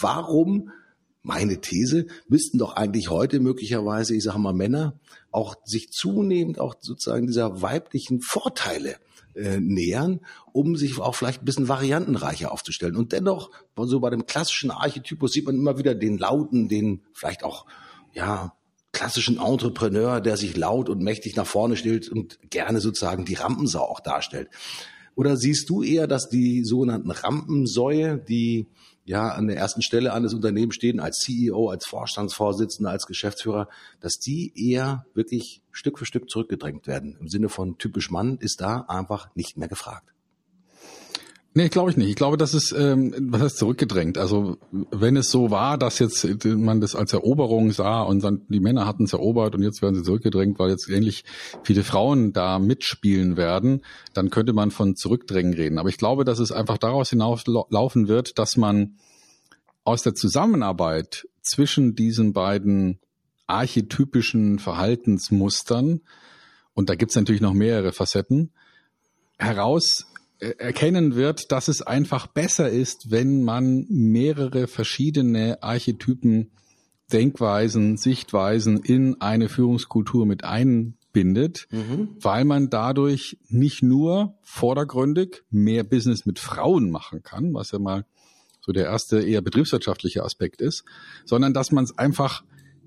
Warum 0.00 0.70
meine 1.26 1.60
These, 1.60 2.06
müssten 2.28 2.58
doch 2.58 2.76
eigentlich 2.76 3.10
heute 3.10 3.40
möglicherweise, 3.40 4.14
ich 4.14 4.22
sage 4.22 4.38
mal 4.38 4.52
Männer, 4.52 5.00
auch 5.36 5.56
sich 5.64 5.90
zunehmend 5.92 6.58
auch 6.58 6.76
sozusagen 6.80 7.26
dieser 7.26 7.60
weiblichen 7.60 8.20
Vorteile 8.22 8.96
äh, 9.34 9.60
nähern, 9.60 10.20
um 10.52 10.76
sich 10.76 10.98
auch 10.98 11.14
vielleicht 11.14 11.42
ein 11.42 11.44
bisschen 11.44 11.68
variantenreicher 11.68 12.50
aufzustellen. 12.50 12.96
Und 12.96 13.12
dennoch, 13.12 13.50
so 13.76 14.00
bei 14.00 14.08
dem 14.08 14.24
klassischen 14.24 14.70
Archetypus 14.70 15.32
sieht 15.32 15.44
man 15.44 15.56
immer 15.56 15.76
wieder 15.76 15.94
den 15.94 16.16
Lauten, 16.16 16.68
den 16.68 17.02
vielleicht 17.12 17.44
auch, 17.44 17.66
ja, 18.14 18.54
klassischen 18.92 19.38
Entrepreneur, 19.38 20.22
der 20.22 20.38
sich 20.38 20.56
laut 20.56 20.88
und 20.88 21.02
mächtig 21.02 21.36
nach 21.36 21.46
vorne 21.46 21.76
stellt 21.76 22.08
und 22.08 22.38
gerne 22.48 22.80
sozusagen 22.80 23.26
die 23.26 23.34
Rampensau 23.34 23.82
auch 23.82 24.00
darstellt. 24.00 24.48
Oder 25.16 25.36
siehst 25.36 25.68
du 25.68 25.82
eher, 25.82 26.06
dass 26.06 26.30
die 26.30 26.64
sogenannten 26.64 27.10
Rampensäue, 27.10 28.16
die 28.16 28.68
ja 29.06 29.28
an 29.28 29.46
der 29.46 29.56
ersten 29.56 29.82
Stelle 29.82 30.12
eines 30.12 30.34
Unternehmens 30.34 30.74
stehen, 30.74 31.00
als 31.00 31.18
CEO, 31.18 31.70
als 31.70 31.86
Vorstandsvorsitzender, 31.86 32.90
als 32.90 33.06
Geschäftsführer, 33.06 33.68
dass 34.00 34.18
die 34.18 34.52
eher 34.54 35.06
wirklich 35.14 35.62
Stück 35.70 35.98
für 35.98 36.06
Stück 36.06 36.28
zurückgedrängt 36.28 36.86
werden. 36.86 37.16
Im 37.20 37.28
Sinne 37.28 37.48
von 37.48 37.78
typisch 37.78 38.10
Mann 38.10 38.36
ist 38.38 38.60
da 38.60 38.84
einfach 38.88 39.34
nicht 39.34 39.56
mehr 39.56 39.68
gefragt. 39.68 40.12
Nee, 41.56 41.70
glaube 41.70 41.90
ich 41.90 41.96
nicht. 41.96 42.10
Ich 42.10 42.16
glaube, 42.16 42.36
das 42.36 42.52
ist, 42.52 42.72
ähm, 42.72 43.14
was 43.18 43.40
heißt 43.40 43.56
zurückgedrängt? 43.56 44.18
Also 44.18 44.58
wenn 44.90 45.16
es 45.16 45.30
so 45.30 45.50
war, 45.50 45.78
dass 45.78 45.98
jetzt 45.98 46.44
man 46.44 46.82
das 46.82 46.94
als 46.94 47.14
Eroberung 47.14 47.72
sah 47.72 48.02
und 48.02 48.22
dann 48.22 48.42
die 48.50 48.60
Männer 48.60 48.86
hatten 48.86 49.04
es 49.04 49.14
erobert 49.14 49.54
und 49.54 49.62
jetzt 49.62 49.80
werden 49.80 49.94
sie 49.94 50.02
zurückgedrängt, 50.02 50.58
weil 50.58 50.68
jetzt 50.68 50.86
ähnlich 50.90 51.24
viele 51.62 51.82
Frauen 51.82 52.34
da 52.34 52.58
mitspielen 52.58 53.38
werden, 53.38 53.86
dann 54.12 54.28
könnte 54.28 54.52
man 54.52 54.70
von 54.70 54.96
Zurückdrängen 54.96 55.54
reden. 55.54 55.78
Aber 55.78 55.88
ich 55.88 55.96
glaube, 55.96 56.24
dass 56.24 56.40
es 56.40 56.52
einfach 56.52 56.76
daraus 56.76 57.08
hinauslaufen 57.08 58.06
wird, 58.06 58.38
dass 58.38 58.58
man 58.58 58.98
aus 59.82 60.02
der 60.02 60.14
Zusammenarbeit 60.14 61.26
zwischen 61.40 61.94
diesen 61.94 62.34
beiden 62.34 62.98
archetypischen 63.46 64.58
Verhaltensmustern, 64.58 66.02
und 66.74 66.90
da 66.90 66.96
gibt's 66.96 67.16
natürlich 67.16 67.40
noch 67.40 67.54
mehrere 67.54 67.92
Facetten, 67.92 68.52
heraus 69.38 70.04
äh, 70.10 70.15
erkennen 70.38 71.14
wird, 71.14 71.50
dass 71.52 71.68
es 71.68 71.82
einfach 71.82 72.26
besser 72.26 72.68
ist, 72.68 73.10
wenn 73.10 73.42
man 73.42 73.86
mehrere 73.88 74.66
verschiedene 74.66 75.62
Archetypen, 75.62 76.50
Denkweisen, 77.12 77.96
Sichtweisen 77.96 78.78
in 78.78 79.20
eine 79.20 79.48
Führungskultur 79.48 80.26
mit 80.26 80.44
einbindet, 80.44 81.68
mhm. 81.70 82.16
weil 82.20 82.44
man 82.44 82.68
dadurch 82.68 83.38
nicht 83.48 83.82
nur 83.82 84.38
vordergründig 84.42 85.44
mehr 85.50 85.84
Business 85.84 86.26
mit 86.26 86.38
Frauen 86.38 86.90
machen 86.90 87.22
kann, 87.22 87.54
was 87.54 87.70
ja 87.70 87.78
mal 87.78 88.04
so 88.60 88.72
der 88.72 88.86
erste 88.86 89.20
eher 89.20 89.42
betriebswirtschaftliche 89.42 90.24
Aspekt 90.24 90.60
ist, 90.60 90.84
sondern 91.24 91.54
dass 91.54 91.70
man 91.70 91.84
es 91.84 91.96
einfach, 91.96 92.42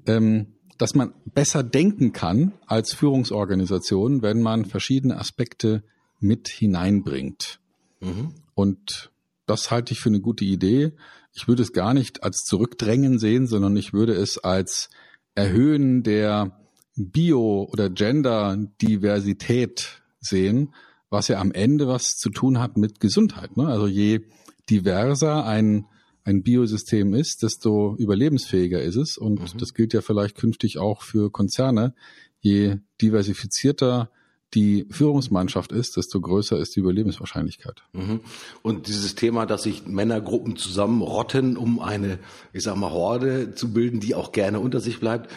ähm, 0.06 0.56
dass 0.77 0.94
man 0.94 1.13
besser 1.34 1.63
denken 1.63 2.12
kann 2.12 2.51
als 2.68 2.94
Führungsorganisation, 2.94 4.22
wenn 4.22 4.41
man 4.41 4.65
verschiedene 4.65 5.18
Aspekte 5.18 5.84
mit 6.20 6.48
hineinbringt. 6.48 7.60
Mhm. 8.00 8.36
Und 8.54 9.12
das 9.46 9.72
halte 9.72 9.94
ich 9.94 10.00
für 10.00 10.10
eine 10.10 10.22
gute 10.22 10.46
Idee. 10.46 10.94
Ich 11.34 11.48
würde 11.48 11.64
es 11.64 11.74
gar 11.74 11.94
nicht 11.94 12.24
als 12.24 12.44
Zurückdrängen 12.46 13.20
sehen, 13.20 13.48
sondern 13.48 13.76
ich 13.78 13.94
würde 13.94 14.14
es 14.14 14.38
als 14.38 14.90
Erhöhen 15.36 16.04
der 16.04 16.60
Bio- 16.96 17.68
oder 17.72 17.90
Gender-Diversität 17.90 20.02
sehen, 20.20 20.74
was 21.10 21.30
ja 21.30 21.40
am 21.40 21.52
Ende 21.52 21.88
was 21.88 22.18
zu 22.18 22.30
tun 22.30 22.60
hat 22.60 22.78
mit 22.78 23.00
Gesundheit. 23.00 23.58
Ne? 23.58 23.68
Also 23.68 23.88
je 23.88 24.22
diverser 24.70 25.46
ein, 25.46 25.86
ein 26.24 26.44
Biosystem 26.44 27.14
ist, 27.14 27.42
desto 27.42 27.96
überlebensfähiger 27.96 28.82
ist 28.82 28.98
es. 28.98 29.18
Und 29.18 29.40
mhm. 29.40 29.58
das 29.58 29.74
gilt 29.74 29.94
ja 29.94 30.02
vielleicht 30.02 30.36
künftig 30.36 30.78
auch 30.78 31.02
für 31.02 31.32
Konzerne. 31.32 31.96
Je 32.42 32.78
diversifizierter 33.02 34.12
die 34.53 34.88
Führungsmannschaft 34.89 35.72
ist, 35.72 35.98
desto 35.98 36.20
größer 36.20 36.58
ist 36.58 36.75
die 36.75 36.79
Überlebenswahrscheinlichkeit. 36.79 37.84
Mhm. 37.94 38.22
Und 38.62 38.88
dieses 38.88 39.15
Thema, 39.15 39.46
dass 39.46 39.63
sich 39.63 39.86
Männergruppen 39.86 40.56
zusammenrotten, 40.56 41.56
um 41.56 41.79
eine, 41.79 42.20
ich 42.53 42.63
sag 42.63 42.75
mal, 42.75 42.91
Horde 42.91 43.53
zu 43.53 43.74
bilden, 43.74 44.00
die 44.00 44.15
auch 44.15 44.32
gerne 44.32 44.60
unter 44.60 44.79
sich 44.79 45.00
bleibt, 45.00 45.29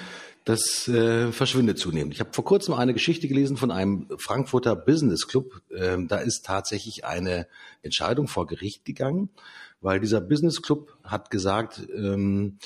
das 0.44 0.88
äh, 0.88 1.30
verschwindet 1.30 1.78
zunehmend. 1.78 2.14
Ich 2.14 2.20
habe 2.20 2.32
vor 2.32 2.44
kurzem 2.44 2.74
eine 2.74 2.94
Geschichte 2.94 3.28
gelesen 3.28 3.56
von 3.56 3.70
einem 3.70 4.08
Frankfurter 4.18 4.74
Business 4.74 5.28
Club. 5.28 5.60
Ähm, 5.76 6.08
da 6.08 6.16
ist 6.16 6.44
tatsächlich 6.44 7.04
eine 7.04 7.46
Entscheidung 7.82 8.26
vor 8.26 8.46
Gericht 8.46 8.84
gegangen, 8.84 9.28
weil 9.80 10.00
dieser 10.00 10.20
Business 10.20 10.62
Club 10.62 10.96
hat 11.04 11.30
gesagt, 11.30 11.86
ähm, 11.94 12.58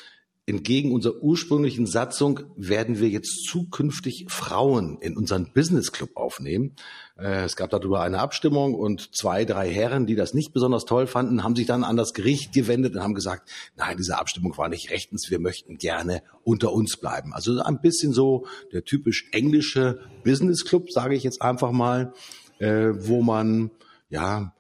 entgegen 0.47 0.93
unserer 0.93 1.21
ursprünglichen 1.23 1.87
Satzung 1.87 2.41
werden 2.57 3.01
wir 3.01 3.09
jetzt 3.09 3.45
zukünftig 3.49 4.27
Frauen 4.29 4.99
in 5.01 5.17
unseren 5.17 5.53
Business 5.53 5.91
Club 5.91 6.11
aufnehmen. 6.15 6.77
Äh, 7.19 7.45
es 7.45 7.57
gab 7.57 7.71
darüber 7.71 8.03
eine 8.03 8.21
Abstimmung 8.21 8.75
und 8.75 9.15
zwei, 9.15 9.45
drei 9.45 9.69
Herren, 9.69 10.07
die 10.07 10.15
das 10.15 10.35
nicht 10.35 10.53
besonders 10.53 10.85
toll 10.85 11.09
fanden, 11.09 11.43
haben 11.43 11.57
sich 11.57 11.67
dann 11.67 11.83
an 11.83 11.97
das 11.97 12.15
Gericht 12.15 12.53
gewendet 12.53 12.95
und 12.95 13.03
haben 13.03 13.15
gesagt, 13.15 13.51
nein, 13.77 13.97
diese 13.97 14.19
Abstimmung 14.19 14.57
war 14.57 14.69
nicht 14.69 14.91
rechtens, 14.91 15.31
wir 15.31 15.41
möchten 15.41 15.79
gerne 15.79 16.23
unter 16.45 16.73
uns 16.73 16.97
bleiben. 16.97 17.35
Also 17.35 17.61
ein 17.61 17.81
bisschen 17.81 18.13
so 18.13 18.47
der 18.73 18.85
typisch 18.85 19.29
englische 19.33 19.99
Business 20.23 20.65
Club, 20.65 20.93
sage 20.93 21.17
ich 21.17 21.25
jetzt 21.25 21.43
einfach 21.43 21.73
mal, 21.73 22.13
äh, 22.61 22.93
wo 22.95 23.21
man 23.21 23.73
ja 24.09 24.55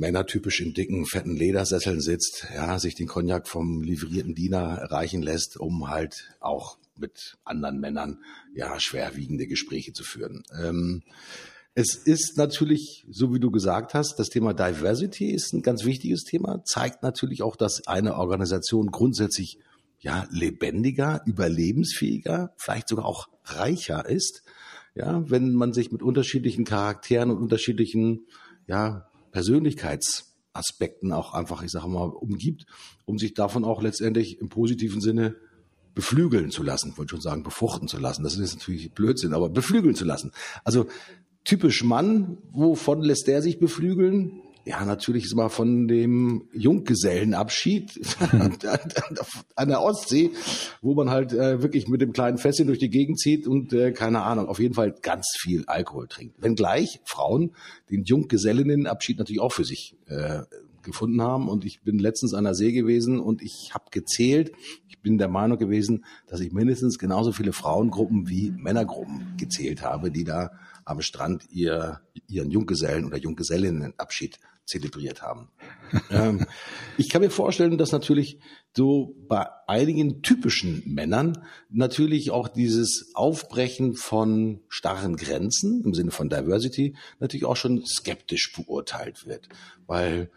Männer 0.00 0.24
typisch 0.24 0.60
in 0.62 0.72
dicken, 0.72 1.04
fetten 1.04 1.36
Ledersesseln 1.36 2.00
sitzt, 2.00 2.46
ja, 2.54 2.78
sich 2.78 2.94
den 2.94 3.06
Cognac 3.06 3.46
vom 3.46 3.82
livrierten 3.82 4.34
Diener 4.34 4.90
reichen 4.90 5.20
lässt, 5.20 5.58
um 5.58 5.88
halt 5.88 6.34
auch 6.40 6.78
mit 6.98 7.36
anderen 7.44 7.80
Männern 7.80 8.24
ja 8.54 8.80
schwerwiegende 8.80 9.46
Gespräche 9.46 9.92
zu 9.92 10.02
führen. 10.02 10.42
Ähm, 10.58 11.02
es 11.74 11.94
ist 11.94 12.38
natürlich, 12.38 13.04
so 13.10 13.34
wie 13.34 13.40
du 13.40 13.50
gesagt 13.50 13.92
hast, 13.92 14.16
das 14.18 14.30
Thema 14.30 14.54
Diversity 14.54 15.32
ist 15.32 15.52
ein 15.52 15.62
ganz 15.62 15.84
wichtiges 15.84 16.24
Thema, 16.24 16.64
zeigt 16.64 17.02
natürlich 17.02 17.42
auch, 17.42 17.54
dass 17.54 17.86
eine 17.86 18.16
Organisation 18.16 18.90
grundsätzlich 18.90 19.58
ja 19.98 20.26
lebendiger, 20.30 21.22
überlebensfähiger, 21.26 22.54
vielleicht 22.56 22.88
sogar 22.88 23.04
auch 23.04 23.28
reicher 23.44 24.08
ist, 24.08 24.42
ja, 24.94 25.28
wenn 25.30 25.52
man 25.52 25.74
sich 25.74 25.92
mit 25.92 26.02
unterschiedlichen 26.02 26.64
Charakteren 26.64 27.30
und 27.30 27.36
unterschiedlichen 27.36 28.26
ja, 28.66 29.09
Persönlichkeitsaspekten 29.30 31.12
auch 31.12 31.34
einfach, 31.34 31.62
ich 31.62 31.70
sage 31.70 31.88
mal, 31.88 32.08
umgibt, 32.08 32.66
um 33.04 33.18
sich 33.18 33.34
davon 33.34 33.64
auch 33.64 33.82
letztendlich 33.82 34.40
im 34.40 34.48
positiven 34.48 35.00
Sinne 35.00 35.36
beflügeln 35.94 36.50
zu 36.50 36.62
lassen, 36.62 36.96
wollte 36.96 37.10
schon 37.10 37.20
sagen, 37.20 37.42
befruchten 37.42 37.88
zu 37.88 37.98
lassen. 37.98 38.22
Das 38.22 38.36
ist 38.36 38.56
natürlich 38.56 38.92
Blödsinn, 38.92 39.34
aber 39.34 39.48
beflügeln 39.48 39.94
zu 39.94 40.04
lassen. 40.04 40.32
Also 40.64 40.86
typisch 41.44 41.82
Mann, 41.84 42.38
wovon 42.52 43.02
lässt 43.02 43.26
der 43.26 43.42
sich 43.42 43.58
beflügeln? 43.58 44.40
Ja, 44.64 44.84
natürlich 44.84 45.24
ist 45.24 45.34
mal 45.34 45.48
von 45.48 45.88
dem 45.88 46.48
Junggesellenabschied 46.52 47.98
an 49.56 49.68
der 49.68 49.82
Ostsee, 49.82 50.30
wo 50.82 50.94
man 50.94 51.10
halt 51.10 51.32
äh, 51.32 51.62
wirklich 51.62 51.88
mit 51.88 52.00
dem 52.00 52.12
kleinen 52.12 52.36
Fässchen 52.38 52.66
durch 52.66 52.78
die 52.78 52.90
Gegend 52.90 53.18
zieht 53.18 53.46
und 53.46 53.72
äh, 53.72 53.92
keine 53.92 54.22
Ahnung, 54.22 54.48
auf 54.48 54.58
jeden 54.58 54.74
Fall 54.74 54.94
ganz 55.02 55.26
viel 55.40 55.64
Alkohol 55.66 56.08
trinkt. 56.08 56.42
Wenngleich 56.42 57.00
Frauen 57.04 57.52
den 57.90 58.04
Junggesellinnenabschied 58.04 59.18
natürlich 59.18 59.40
auch 59.40 59.52
für 59.52 59.64
sich 59.64 59.96
äh, 60.08 60.42
gefunden 60.82 61.20
haben. 61.22 61.48
Und 61.48 61.64
ich 61.64 61.82
bin 61.82 61.98
letztens 61.98 62.34
an 62.34 62.44
der 62.44 62.54
See 62.54 62.72
gewesen 62.72 63.20
und 63.20 63.42
ich 63.42 63.72
habe 63.74 63.86
gezählt. 63.90 64.52
Ich 64.88 65.00
bin 65.00 65.18
der 65.18 65.28
Meinung 65.28 65.58
gewesen, 65.58 66.04
dass 66.26 66.40
ich 66.40 66.52
mindestens 66.52 66.98
genauso 66.98 67.32
viele 67.32 67.52
Frauengruppen 67.52 68.28
wie 68.28 68.50
Männergruppen 68.50 69.34
gezählt 69.36 69.82
habe, 69.82 70.10
die 70.10 70.24
da 70.24 70.50
am 70.84 71.00
Strand 71.00 71.44
ihr, 71.50 72.00
ihren 72.26 72.50
Junggesellen 72.50 73.04
oder 73.04 73.16
Junggesellinnenabschied 73.16 74.38
zelebriert 74.70 75.20
haben. 75.22 75.48
ähm, 76.10 76.46
ich 76.96 77.08
kann 77.08 77.22
mir 77.22 77.30
vorstellen, 77.30 77.76
dass 77.76 77.92
natürlich 77.92 78.38
so 78.74 79.16
bei 79.28 79.46
einigen 79.66 80.22
typischen 80.22 80.82
Männern 80.86 81.44
natürlich 81.68 82.30
auch 82.30 82.48
dieses 82.48 83.10
Aufbrechen 83.14 83.94
von 83.94 84.60
starren 84.68 85.16
Grenzen 85.16 85.82
im 85.84 85.92
Sinne 85.92 86.12
von 86.12 86.28
Diversity 86.28 86.94
natürlich 87.18 87.44
auch 87.44 87.56
schon 87.56 87.84
skeptisch 87.84 88.52
beurteilt 88.54 89.26
wird, 89.26 89.48
weil 89.86 90.30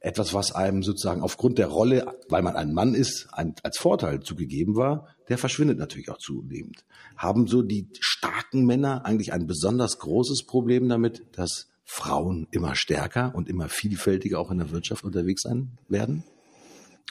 etwas, 0.00 0.32
was 0.32 0.52
einem 0.52 0.82
sozusagen 0.82 1.20
aufgrund 1.22 1.58
der 1.58 1.66
Rolle, 1.66 2.16
weil 2.28 2.42
man 2.42 2.56
ein 2.56 2.72
Mann 2.72 2.94
ist, 2.94 3.28
ein, 3.32 3.54
als 3.62 3.78
Vorteil 3.78 4.20
zugegeben 4.20 4.74
war, 4.74 5.08
der 5.28 5.36
verschwindet 5.38 5.78
natürlich 5.78 6.10
auch 6.10 6.18
zunehmend. 6.18 6.84
Haben 7.16 7.46
so 7.46 7.62
die 7.62 7.88
starken 8.00 8.64
Männer 8.64 9.04
eigentlich 9.04 9.32
ein 9.32 9.46
besonders 9.46 9.98
großes 9.98 10.46
Problem 10.46 10.88
damit, 10.88 11.22
dass 11.32 11.68
Frauen 11.84 12.46
immer 12.50 12.74
stärker 12.76 13.34
und 13.34 13.48
immer 13.48 13.68
vielfältiger 13.68 14.38
auch 14.38 14.50
in 14.50 14.58
der 14.58 14.70
Wirtschaft 14.70 15.04
unterwegs 15.04 15.42
sein 15.42 15.78
werden? 15.88 16.24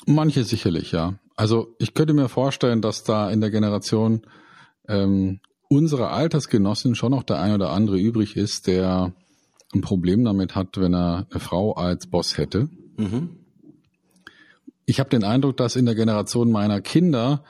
Manche 0.06 0.44
sicherlich, 0.44 0.92
ja. 0.92 1.20
Also 1.36 1.76
ich 1.78 1.94
könnte 1.94 2.14
mir 2.14 2.30
vorstellen, 2.30 2.82
dass 2.82 3.04
da 3.04 3.30
in 3.30 3.42
der 3.42 3.52
Generation 3.52 4.22
ähm, 4.88 5.42
unserer 5.68 6.12
Altersgenossen 6.12 6.96
schon 6.96 7.12
noch 7.12 7.24
der 7.24 7.40
ein 7.40 7.54
oder 7.54 7.70
andere 7.70 8.00
übrig 8.00 8.36
ist, 8.36 8.68
der 8.68 9.14
ein 9.74 9.82
Problem 9.82 10.24
damit 10.24 10.56
hat, 10.56 10.78
wenn 10.78 10.96
er 10.96 11.28
eine 11.30 11.40
Frau 11.40 11.74
als 11.74 12.08
Boss 12.08 12.38
hätte. 12.38 12.70
Mhm. 13.00 13.30
Ich 14.86 15.00
habe 15.00 15.10
den 15.10 15.24
Eindruck, 15.24 15.58
dass 15.58 15.76
in 15.76 15.86
der 15.86 15.96
Generation 15.96 16.52
meiner 16.52 16.82
Kinder 16.82 17.44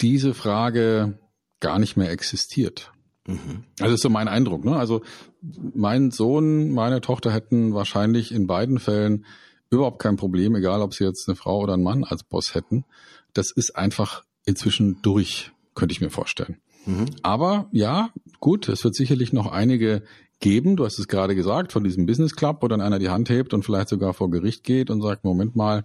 diese 0.00 0.34
Frage 0.34 1.18
gar 1.60 1.78
nicht 1.78 1.96
mehr 1.96 2.10
existiert. 2.10 2.92
Mhm. 3.26 3.64
Also 3.80 3.94
ist 3.94 4.02
so 4.02 4.10
mein 4.10 4.28
Eindruck. 4.28 4.64
Ne? 4.64 4.76
Also 4.76 5.02
mein 5.40 6.10
Sohn, 6.10 6.72
meine 6.72 7.00
Tochter 7.00 7.32
hätten 7.32 7.72
wahrscheinlich 7.72 8.32
in 8.32 8.46
beiden 8.46 8.78
Fällen 8.78 9.24
überhaupt 9.70 10.00
kein 10.00 10.16
Problem, 10.16 10.54
egal 10.54 10.82
ob 10.82 10.92
sie 10.94 11.04
jetzt 11.04 11.28
eine 11.28 11.36
Frau 11.36 11.60
oder 11.60 11.74
einen 11.74 11.82
Mann 11.82 12.04
als 12.04 12.24
Boss 12.24 12.54
hätten. 12.54 12.84
Das 13.32 13.50
ist 13.50 13.76
einfach 13.76 14.24
inzwischen 14.44 15.00
durch, 15.02 15.52
könnte 15.74 15.92
ich 15.92 16.00
mir 16.00 16.10
vorstellen. 16.10 16.58
Mhm. 16.84 17.06
Aber 17.22 17.68
ja, 17.72 18.10
gut, 18.40 18.68
es 18.68 18.84
wird 18.84 18.94
sicherlich 18.94 19.32
noch 19.32 19.50
einige 19.50 20.02
geben. 20.42 20.76
Du 20.76 20.84
hast 20.84 20.98
es 20.98 21.08
gerade 21.08 21.34
gesagt, 21.34 21.72
von 21.72 21.82
diesem 21.82 22.04
Business 22.04 22.36
Club, 22.36 22.58
wo 22.60 22.68
dann 22.68 22.82
einer 22.82 22.98
die 22.98 23.08
Hand 23.08 23.30
hebt 23.30 23.54
und 23.54 23.64
vielleicht 23.64 23.88
sogar 23.88 24.12
vor 24.12 24.30
Gericht 24.30 24.64
geht 24.64 24.90
und 24.90 25.00
sagt, 25.00 25.24
Moment 25.24 25.56
mal, 25.56 25.84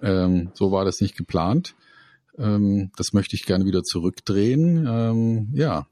ähm, 0.00 0.50
so 0.54 0.70
war 0.70 0.84
das 0.84 1.00
nicht 1.00 1.16
geplant. 1.16 1.74
Ähm, 2.38 2.92
das 2.96 3.12
möchte 3.12 3.34
ich 3.34 3.44
gerne 3.44 3.64
wieder 3.64 3.82
zurückdrehen. 3.82 4.86
Ähm, 4.88 5.48
ja. 5.52 5.88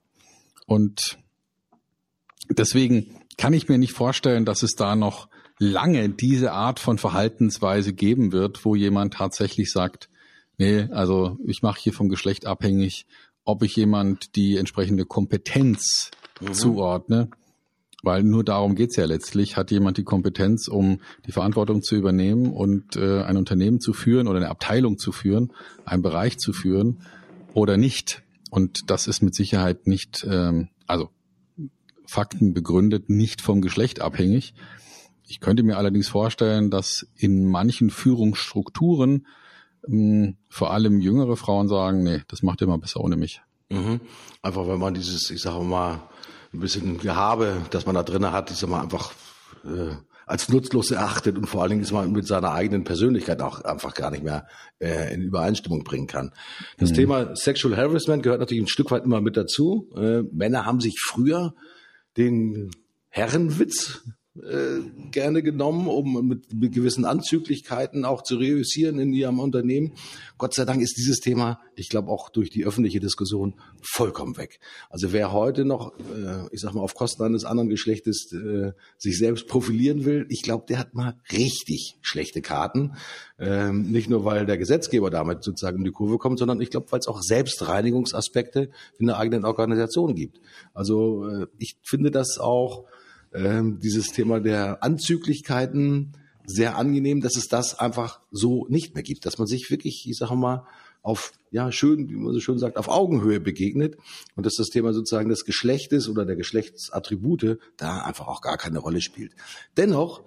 Und 0.66 1.18
deswegen 2.50 3.16
kann 3.36 3.52
ich 3.52 3.68
mir 3.68 3.78
nicht 3.78 3.92
vorstellen, 3.92 4.44
dass 4.44 4.62
es 4.62 4.74
da 4.74 4.94
noch 4.94 5.28
lange 5.58 6.08
diese 6.08 6.52
Art 6.52 6.78
von 6.78 6.98
Verhaltensweise 6.98 7.92
geben 7.92 8.32
wird, 8.32 8.64
wo 8.64 8.74
jemand 8.74 9.14
tatsächlich 9.14 9.72
sagt, 9.72 10.08
nee, 10.56 10.82
also 10.90 11.38
ich 11.44 11.62
mache 11.62 11.80
hier 11.80 11.92
vom 11.92 12.08
Geschlecht 12.08 12.46
abhängig, 12.46 13.06
ob 13.44 13.62
ich 13.62 13.74
jemand 13.76 14.36
die 14.36 14.56
entsprechende 14.56 15.04
Kompetenz 15.04 16.10
mhm. 16.40 16.52
zuordne. 16.52 17.30
Weil 18.02 18.22
nur 18.22 18.44
darum 18.44 18.76
geht's 18.76 18.96
ja 18.96 19.06
letztlich. 19.06 19.56
Hat 19.56 19.70
jemand 19.70 19.98
die 19.98 20.04
Kompetenz, 20.04 20.68
um 20.68 21.00
die 21.26 21.32
Verantwortung 21.32 21.82
zu 21.82 21.96
übernehmen 21.96 22.52
und 22.52 22.96
äh, 22.96 23.22
ein 23.22 23.36
Unternehmen 23.36 23.80
zu 23.80 23.92
führen 23.92 24.28
oder 24.28 24.38
eine 24.38 24.50
Abteilung 24.50 24.98
zu 24.98 25.10
führen, 25.10 25.52
einen 25.84 26.02
Bereich 26.02 26.38
zu 26.38 26.52
führen 26.52 27.02
oder 27.54 27.76
nicht? 27.76 28.22
Und 28.50 28.90
das 28.90 29.08
ist 29.08 29.20
mit 29.20 29.34
Sicherheit 29.34 29.86
nicht, 29.86 30.26
ähm, 30.28 30.68
also 30.86 31.10
Fakten 32.06 32.54
begründet, 32.54 33.10
nicht 33.10 33.42
vom 33.42 33.60
Geschlecht 33.60 34.00
abhängig. 34.00 34.54
Ich 35.26 35.40
könnte 35.40 35.62
mir 35.62 35.76
allerdings 35.76 36.08
vorstellen, 36.08 36.70
dass 36.70 37.06
in 37.16 37.44
manchen 37.44 37.90
Führungsstrukturen 37.90 39.26
mh, 39.86 39.92
ähm, 39.92 40.36
vor 40.48 40.72
allem 40.72 41.00
jüngere 41.00 41.36
Frauen 41.36 41.68
sagen, 41.68 42.02
nee, 42.02 42.22
das 42.28 42.42
macht 42.42 42.60
ihr 42.60 42.66
mal 42.66 42.78
besser 42.78 43.00
ohne 43.00 43.16
mich. 43.16 43.42
Mhm. 43.70 44.00
Einfach 44.40 44.66
weil 44.66 44.78
man 44.78 44.94
dieses, 44.94 45.30
ich 45.30 45.42
sage 45.42 45.64
mal, 45.64 46.00
ein 46.52 46.60
bisschen 46.60 46.98
Gehabe, 46.98 47.62
das 47.70 47.86
man 47.86 47.94
da 47.94 48.02
drin 48.02 48.30
hat, 48.30 48.50
ist 48.50 48.62
immer 48.62 48.82
einfach 48.82 49.12
äh, 49.64 49.94
als 50.26 50.48
nutzlos 50.48 50.90
erachtet 50.90 51.38
und 51.38 51.46
vor 51.46 51.62
allen 51.62 51.70
Dingen 51.70 51.82
ist 51.82 51.92
man 51.92 52.12
mit 52.12 52.26
seiner 52.26 52.52
eigenen 52.52 52.84
Persönlichkeit 52.84 53.40
auch 53.40 53.62
einfach 53.62 53.94
gar 53.94 54.10
nicht 54.10 54.22
mehr 54.22 54.46
äh, 54.78 55.12
in 55.14 55.22
Übereinstimmung 55.22 55.84
bringen 55.84 56.06
kann. 56.06 56.32
Das 56.78 56.90
mhm. 56.90 56.94
Thema 56.94 57.36
Sexual 57.36 57.76
Harassment 57.76 58.22
gehört 58.22 58.40
natürlich 58.40 58.62
ein 58.62 58.68
Stück 58.68 58.90
weit 58.90 59.04
immer 59.04 59.20
mit 59.20 59.36
dazu. 59.36 59.90
Äh, 59.96 60.22
Männer 60.32 60.66
haben 60.66 60.80
sich 60.80 61.00
früher 61.00 61.54
den 62.16 62.70
Herrenwitz 63.08 64.02
äh, 64.42 65.08
gerne 65.10 65.42
genommen, 65.42 65.88
um 65.88 66.28
mit, 66.28 66.52
mit 66.52 66.72
gewissen 66.72 67.04
Anzüglichkeiten 67.04 68.04
auch 68.04 68.22
zu 68.22 68.36
reüssieren 68.36 68.98
in 68.98 69.12
ihrem 69.12 69.40
Unternehmen. 69.40 69.92
Gott 70.36 70.54
sei 70.54 70.64
Dank 70.64 70.80
ist 70.82 70.96
dieses 70.96 71.18
Thema, 71.18 71.60
ich 71.74 71.88
glaube 71.88 72.10
auch 72.10 72.28
durch 72.28 72.50
die 72.50 72.64
öffentliche 72.64 73.00
Diskussion, 73.00 73.54
vollkommen 73.82 74.36
weg. 74.36 74.60
Also 74.90 75.12
wer 75.12 75.32
heute 75.32 75.64
noch, 75.64 75.92
äh, 75.98 76.46
ich 76.52 76.60
sag 76.60 76.74
mal, 76.74 76.80
auf 76.80 76.94
Kosten 76.94 77.22
eines 77.22 77.44
anderen 77.44 77.68
Geschlechtes 77.68 78.32
äh, 78.32 78.72
sich 78.96 79.18
selbst 79.18 79.48
profilieren 79.48 80.04
will, 80.04 80.26
ich 80.28 80.42
glaube, 80.42 80.66
der 80.68 80.78
hat 80.78 80.94
mal 80.94 81.16
richtig 81.32 81.96
schlechte 82.00 82.40
Karten. 82.42 82.92
Ähm, 83.38 83.90
nicht 83.90 84.08
nur, 84.08 84.24
weil 84.24 84.46
der 84.46 84.58
Gesetzgeber 84.58 85.10
damit 85.10 85.42
sozusagen 85.42 85.78
um 85.78 85.84
die 85.84 85.90
Kurve 85.90 86.18
kommt, 86.18 86.38
sondern 86.38 86.60
ich 86.60 86.70
glaube, 86.70 86.90
weil 86.90 87.00
es 87.00 87.08
auch 87.08 87.22
Selbstreinigungsaspekte 87.22 88.70
in 88.98 89.06
der 89.06 89.18
eigenen 89.18 89.44
Organisation 89.44 90.14
gibt. 90.14 90.40
Also 90.74 91.26
äh, 91.28 91.46
ich 91.58 91.76
finde 91.82 92.10
das 92.10 92.38
auch 92.38 92.84
ähm, 93.34 93.78
dieses 93.80 94.12
Thema 94.12 94.40
der 94.40 94.82
Anzüglichkeiten 94.82 96.12
sehr 96.46 96.76
angenehm, 96.76 97.20
dass 97.20 97.36
es 97.36 97.48
das 97.48 97.78
einfach 97.78 98.20
so 98.30 98.66
nicht 98.68 98.94
mehr 98.94 99.02
gibt, 99.02 99.26
dass 99.26 99.38
man 99.38 99.46
sich 99.46 99.70
wirklich, 99.70 100.08
ich 100.08 100.16
sage 100.16 100.34
mal, 100.34 100.66
auf, 101.02 101.32
ja, 101.50 101.70
schön, 101.70 102.08
wie 102.08 102.16
man 102.16 102.32
so 102.32 102.40
schön 102.40 102.58
sagt, 102.58 102.76
auf 102.76 102.88
Augenhöhe 102.88 103.40
begegnet 103.40 103.96
und 104.34 104.44
dass 104.44 104.56
das 104.56 104.68
Thema 104.68 104.92
sozusagen 104.92 105.28
des 105.28 105.44
Geschlechtes 105.44 106.08
oder 106.08 106.24
der 106.24 106.36
Geschlechtsattribute 106.36 107.58
da 107.76 108.02
einfach 108.02 108.28
auch 108.28 108.40
gar 108.40 108.56
keine 108.56 108.78
Rolle 108.78 109.00
spielt. 109.00 109.32
Dennoch, 109.76 110.22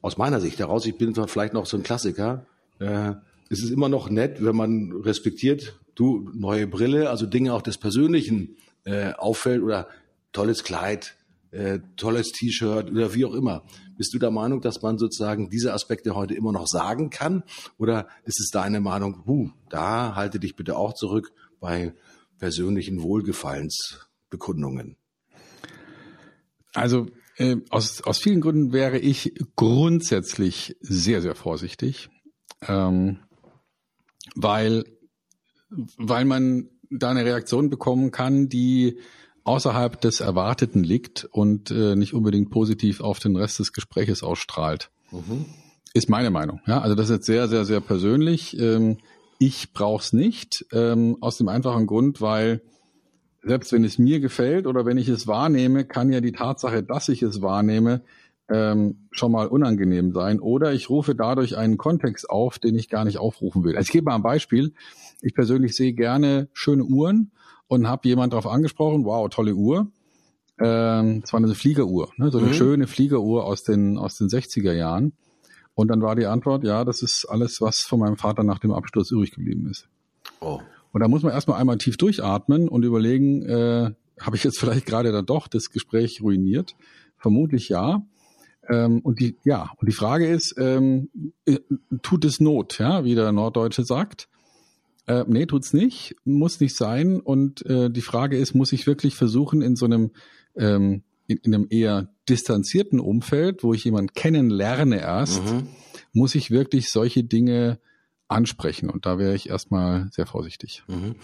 aus 0.00 0.16
meiner 0.16 0.40
Sicht 0.40 0.58
heraus, 0.58 0.86
ich 0.86 0.96
bin 0.96 1.14
vielleicht 1.14 1.54
noch 1.54 1.66
so 1.66 1.76
ein 1.76 1.82
Klassiker, 1.82 2.46
äh, 2.78 3.12
es 3.48 3.62
ist 3.62 3.70
immer 3.70 3.88
noch 3.88 4.10
nett, 4.10 4.42
wenn 4.44 4.56
man 4.56 4.92
respektiert, 4.92 5.78
du, 5.94 6.30
neue 6.34 6.66
Brille, 6.66 7.10
also 7.10 7.26
Dinge 7.26 7.54
auch 7.54 7.62
des 7.62 7.78
Persönlichen 7.78 8.56
äh, 8.84 9.12
auffällt 9.12 9.62
oder 9.62 9.88
tolles 10.32 10.64
Kleid, 10.64 11.16
äh, 11.50 11.80
tolles 11.96 12.32
T-Shirt 12.32 12.90
oder 12.90 13.14
wie 13.14 13.24
auch 13.24 13.34
immer. 13.34 13.64
Bist 13.96 14.12
du 14.12 14.18
der 14.18 14.30
Meinung, 14.30 14.60
dass 14.60 14.82
man 14.82 14.98
sozusagen 14.98 15.48
diese 15.48 15.72
Aspekte 15.72 16.14
heute 16.14 16.34
immer 16.34 16.52
noch 16.52 16.66
sagen 16.66 17.10
kann? 17.10 17.42
Oder 17.78 18.08
ist 18.24 18.40
es 18.40 18.50
deine 18.50 18.80
Meinung, 18.80 19.24
huh, 19.26 19.50
da 19.68 20.14
halte 20.14 20.38
dich 20.38 20.56
bitte 20.56 20.76
auch 20.76 20.94
zurück 20.94 21.32
bei 21.60 21.94
persönlichen 22.38 23.02
Wohlgefallensbekundungen? 23.02 24.96
Also 26.74 27.06
äh, 27.38 27.56
aus, 27.70 28.02
aus 28.02 28.18
vielen 28.18 28.40
Gründen 28.40 28.72
wäre 28.72 28.98
ich 28.98 29.32
grundsätzlich 29.56 30.76
sehr, 30.80 31.22
sehr 31.22 31.34
vorsichtig, 31.34 32.10
ähm, 32.66 33.20
weil, 34.34 34.84
weil 35.96 36.26
man 36.26 36.68
da 36.90 37.10
eine 37.10 37.24
Reaktion 37.24 37.70
bekommen 37.70 38.10
kann, 38.10 38.48
die 38.48 38.98
außerhalb 39.46 40.00
des 40.00 40.20
Erwarteten 40.20 40.82
liegt 40.82 41.24
und 41.30 41.70
äh, 41.70 41.94
nicht 41.96 42.14
unbedingt 42.14 42.50
positiv 42.50 43.00
auf 43.00 43.18
den 43.18 43.36
Rest 43.36 43.58
des 43.58 43.72
Gespräches 43.72 44.22
ausstrahlt. 44.22 44.90
Mhm. 45.12 45.46
Ist 45.94 46.10
meine 46.10 46.30
Meinung. 46.30 46.60
Ja, 46.66 46.80
also 46.80 46.94
das 46.94 47.06
ist 47.06 47.16
jetzt 47.16 47.26
sehr, 47.26 47.48
sehr, 47.48 47.64
sehr 47.64 47.80
persönlich. 47.80 48.58
Ähm, 48.58 48.98
ich 49.38 49.72
brauche 49.72 50.02
es 50.02 50.12
nicht 50.12 50.66
ähm, 50.72 51.16
aus 51.20 51.38
dem 51.38 51.48
einfachen 51.48 51.86
Grund, 51.86 52.20
weil 52.20 52.60
selbst 53.42 53.72
wenn 53.72 53.84
es 53.84 53.98
mir 53.98 54.18
gefällt 54.20 54.66
oder 54.66 54.84
wenn 54.84 54.98
ich 54.98 55.08
es 55.08 55.26
wahrnehme, 55.26 55.84
kann 55.84 56.12
ja 56.12 56.20
die 56.20 56.32
Tatsache, 56.32 56.82
dass 56.82 57.08
ich 57.08 57.22
es 57.22 57.40
wahrnehme, 57.40 58.02
ähm, 58.48 59.06
schon 59.10 59.32
mal 59.32 59.46
unangenehm 59.46 60.12
sein. 60.12 60.40
Oder 60.40 60.72
ich 60.72 60.90
rufe 60.90 61.14
dadurch 61.14 61.56
einen 61.56 61.76
Kontext 61.76 62.28
auf, 62.28 62.58
den 62.58 62.76
ich 62.76 62.88
gar 62.88 63.04
nicht 63.04 63.18
aufrufen 63.18 63.64
will. 63.64 63.76
Also 63.76 63.86
ich 63.86 63.92
gebe 63.92 64.06
mal 64.06 64.16
ein 64.16 64.22
Beispiel. 64.22 64.72
Ich 65.20 65.34
persönlich 65.34 65.76
sehe 65.76 65.92
gerne 65.92 66.48
schöne 66.52 66.84
Uhren 66.84 67.30
und 67.68 67.88
habe 67.88 68.08
jemand 68.08 68.32
darauf 68.32 68.46
angesprochen, 68.46 69.04
wow, 69.04 69.28
tolle 69.28 69.54
Uhr. 69.54 69.90
Ähm, 70.58 71.22
es 71.24 71.32
war 71.32 71.38
eine 71.38 71.54
Fliegeruhr, 71.54 72.10
ne? 72.16 72.30
so 72.30 72.38
eine 72.38 72.48
mhm. 72.48 72.54
schöne 72.54 72.86
Fliegeruhr 72.86 73.44
aus 73.44 73.62
den, 73.62 73.98
aus 73.98 74.16
den 74.16 74.28
60er 74.28 74.72
Jahren. 74.72 75.12
Und 75.74 75.88
dann 75.88 76.00
war 76.00 76.16
die 76.16 76.24
Antwort, 76.24 76.64
ja, 76.64 76.84
das 76.84 77.02
ist 77.02 77.26
alles, 77.28 77.60
was 77.60 77.80
von 77.80 78.00
meinem 78.00 78.16
Vater 78.16 78.42
nach 78.42 78.58
dem 78.58 78.72
Absturz 78.72 79.10
übrig 79.10 79.32
geblieben 79.32 79.68
ist. 79.68 79.88
Oh. 80.40 80.60
Und 80.92 81.00
da 81.00 81.08
muss 81.08 81.22
man 81.22 81.32
erstmal 81.32 81.60
einmal 81.60 81.76
tief 81.76 81.98
durchatmen 81.98 82.68
und 82.68 82.82
überlegen, 82.82 83.42
äh, 83.42 83.90
habe 84.18 84.36
ich 84.36 84.44
jetzt 84.44 84.58
vielleicht 84.60 84.86
gerade 84.86 85.12
dann 85.12 85.26
doch 85.26 85.48
das 85.48 85.68
Gespräch 85.68 86.22
ruiniert? 86.22 86.74
Vermutlich 87.18 87.68
ja. 87.68 88.06
Ähm, 88.68 89.00
und 89.00 89.20
die, 89.20 89.36
ja, 89.44 89.70
und 89.76 89.88
die 89.88 89.94
Frage 89.94 90.26
ist, 90.26 90.54
ähm, 90.58 91.10
äh, 91.44 91.58
tut 92.02 92.24
es 92.24 92.40
Not, 92.40 92.78
ja, 92.78 93.04
wie 93.04 93.14
der 93.14 93.30
Norddeutsche 93.32 93.84
sagt? 93.84 94.28
Äh, 95.06 95.24
nee, 95.26 95.46
tut's 95.46 95.72
nicht, 95.72 96.16
muss 96.24 96.60
nicht 96.60 96.76
sein. 96.76 97.20
Und 97.20 97.64
äh, 97.66 97.90
die 97.90 98.02
Frage 98.02 98.36
ist, 98.36 98.54
muss 98.54 98.72
ich 98.72 98.86
wirklich 98.86 99.14
versuchen, 99.14 99.62
in 99.62 99.76
so 99.76 99.86
einem 99.86 100.10
ähm, 100.56 101.02
in, 101.26 101.38
in 101.38 101.54
einem 101.54 101.66
eher 101.70 102.08
distanzierten 102.28 103.00
Umfeld, 103.00 103.62
wo 103.62 103.74
ich 103.74 103.84
jemanden 103.84 104.12
kennenlerne 104.14 105.00
erst, 105.00 105.44
mhm. 105.44 105.68
muss 106.12 106.34
ich 106.34 106.50
wirklich 106.50 106.90
solche 106.90 107.24
Dinge 107.24 107.78
ansprechen. 108.28 108.90
Und 108.90 109.06
da 109.06 109.18
wäre 109.18 109.34
ich 109.34 109.48
erstmal 109.48 110.08
sehr 110.10 110.26
vorsichtig. 110.26 110.82
Mhm. 110.88 111.14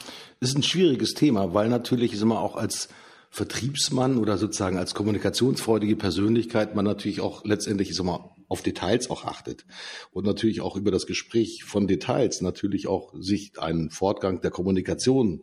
Ist 0.41 0.57
ein 0.57 0.63
schwieriges 0.63 1.15
Thema, 1.15 1.55
weil 1.55 1.69
natürlich 1.69 2.13
ist 2.13 2.23
immer 2.23 2.41
auch 2.41 2.57
als 2.57 2.89
Vertriebsmann 3.35 4.19
oder 4.19 4.37
sozusagen 4.37 4.77
als 4.77 4.93
kommunikationsfreudige 4.93 5.97
Persönlichkeit 5.97 6.75
man 6.77 6.85
natürlich 6.85 7.23
auch 7.23 7.47
letztendlich 7.47 7.89
ist 7.89 7.99
immer 7.99 8.37
auf 8.49 8.61
Details 8.61 9.09
auch 9.09 9.25
achtet 9.25 9.65
und 10.11 10.27
natürlich 10.27 10.61
auch 10.61 10.77
über 10.77 10.91
das 10.91 11.07
Gespräch 11.07 11.65
von 11.65 11.87
Details 11.87 12.43
natürlich 12.43 12.89
auch 12.89 13.15
sich 13.19 13.59
einen 13.59 13.89
Fortgang 13.89 14.43
der 14.43 14.51
Kommunikation 14.51 15.41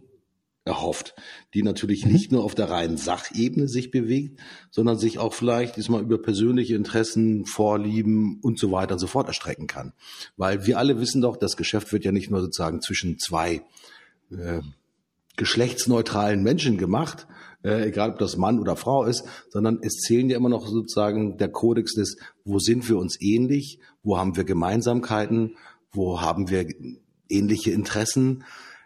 erhofft, 0.65 1.15
die 1.55 1.63
natürlich 1.63 2.05
mhm. 2.05 2.11
nicht 2.11 2.31
nur 2.31 2.43
auf 2.43 2.53
der 2.53 2.69
reinen 2.69 2.97
Sachebene 2.97 3.67
sich 3.67 3.89
bewegt, 3.89 4.39
sondern 4.69 4.99
sich 4.99 5.17
auch 5.17 5.33
vielleicht 5.33 5.75
diesmal 5.75 6.03
über 6.03 6.21
persönliche 6.21 6.75
Interessen, 6.75 7.47
Vorlieben 7.47 8.39
und 8.43 8.59
so 8.59 8.71
weiter 8.71 8.93
und 8.93 8.99
so 8.99 9.07
fort 9.07 9.27
erstrecken 9.27 9.65
kann. 9.65 9.93
Weil 10.37 10.67
wir 10.67 10.77
alle 10.77 10.99
wissen 10.99 11.23
doch, 11.23 11.37
das 11.37 11.57
Geschäft 11.57 11.91
wird 11.91 12.05
ja 12.05 12.11
nicht 12.11 12.29
nur 12.29 12.41
sozusagen 12.41 12.81
zwischen 12.81 13.17
zwei 13.17 13.63
äh, 14.29 14.61
geschlechtsneutralen 15.39 16.43
Menschen 16.43 16.77
gemacht, 16.77 17.25
äh, 17.63 17.87
egal 17.87 18.11
ob 18.11 18.19
das 18.19 18.37
Mann 18.37 18.59
oder 18.59 18.75
Frau 18.75 19.05
ist, 19.05 19.23
sondern 19.49 19.79
es 19.81 20.01
zählen 20.01 20.29
ja 20.29 20.37
immer 20.37 20.49
noch 20.49 20.67
sozusagen 20.67 21.37
der 21.37 21.49
Kodex 21.49 21.95
des, 21.95 22.17
wo 22.45 22.59
sind 22.59 22.87
wir 22.87 22.97
uns 22.97 23.19
ähnlich, 23.19 23.79
wo 24.03 24.17
haben 24.17 24.35
wir 24.35 24.43
Gemeinsamkeiten, 24.43 25.55
wo 25.91 26.21
haben 26.21 26.49
wir 26.49 26.67
ähnliche 27.29 27.71
Interessen. 27.71 28.43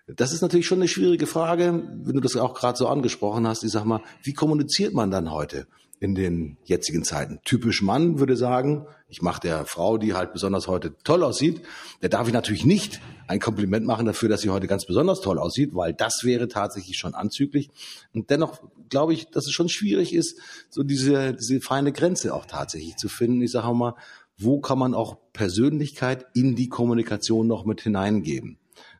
Das 0.07 0.31
ist 0.31 0.41
natürlich 0.41 0.67
schon 0.67 0.79
eine 0.79 0.87
schwierige 0.87 1.27
Frage, 1.27 1.83
wenn 2.03 2.15
du 2.15 2.21
das 2.21 2.35
auch 2.35 2.53
gerade 2.53 2.77
so 2.77 2.87
angesprochen 2.87 3.47
hast. 3.47 3.63
Ich 3.63 3.71
sag 3.71 3.85
mal, 3.85 4.01
wie 4.21 4.33
kommuniziert 4.33 4.93
man 4.93 5.11
dann 5.11 5.31
heute? 5.31 5.67
In 6.03 6.15
den 6.15 6.57
jetzigen 6.65 7.05
Zeiten. 7.05 7.39
Typisch 7.45 7.81
Mann 7.81 8.19
würde 8.19 8.35
sagen, 8.35 8.85
ich 9.07 9.21
mache 9.21 9.39
der 9.39 9.65
Frau, 9.65 9.97
die 9.97 10.13
halt 10.13 10.33
besonders 10.33 10.67
heute 10.67 10.93
toll 11.05 11.23
aussieht, 11.23 11.61
der 12.01 12.09
darf 12.09 12.27
ich 12.27 12.33
natürlich 12.33 12.65
nicht 12.65 12.99
ein 13.25 13.39
Kompliment 13.39 13.85
machen 13.85 14.05
dafür, 14.05 14.27
dass 14.27 14.41
sie 14.41 14.49
heute 14.49 14.67
ganz 14.67 14.85
besonders 14.85 15.21
toll 15.21 15.39
aussieht, 15.39 15.69
weil 15.73 15.93
das 15.93 16.25
wäre 16.25 16.49
tatsächlich 16.49 16.97
schon 16.97 17.15
anzüglich. 17.15 17.69
Und 18.13 18.29
dennoch 18.29 18.61
glaube 18.89 19.13
ich, 19.13 19.29
dass 19.29 19.45
es 19.45 19.53
schon 19.53 19.69
schwierig 19.69 20.13
ist, 20.13 20.41
so 20.69 20.83
diese, 20.83 21.35
diese 21.35 21.61
feine 21.61 21.93
Grenze 21.93 22.33
auch 22.33 22.45
tatsächlich 22.45 22.97
zu 22.97 23.07
finden. 23.07 23.41
Ich 23.41 23.51
sage 23.51 23.73
mal, 23.73 23.95
wo 24.37 24.59
kann 24.59 24.79
man 24.79 24.93
auch 24.93 25.19
Persönlichkeit 25.31 26.25
in 26.33 26.57
die 26.57 26.67
Kommunikation 26.67 27.47
noch 27.47 27.63
mit 27.63 27.79
hineingeben? 27.79 28.57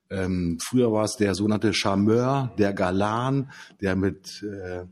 Ähm, 0.09 0.57
früher 0.63 0.93
war 0.93 1.03
es 1.03 1.17
der 1.17 1.35
sogenannte 1.35 1.73
Charmeur, 1.73 2.53
der 2.57 2.71
Galan, 2.71 3.51
der 3.81 3.97
mit 3.97 4.41
äh, 4.43 4.85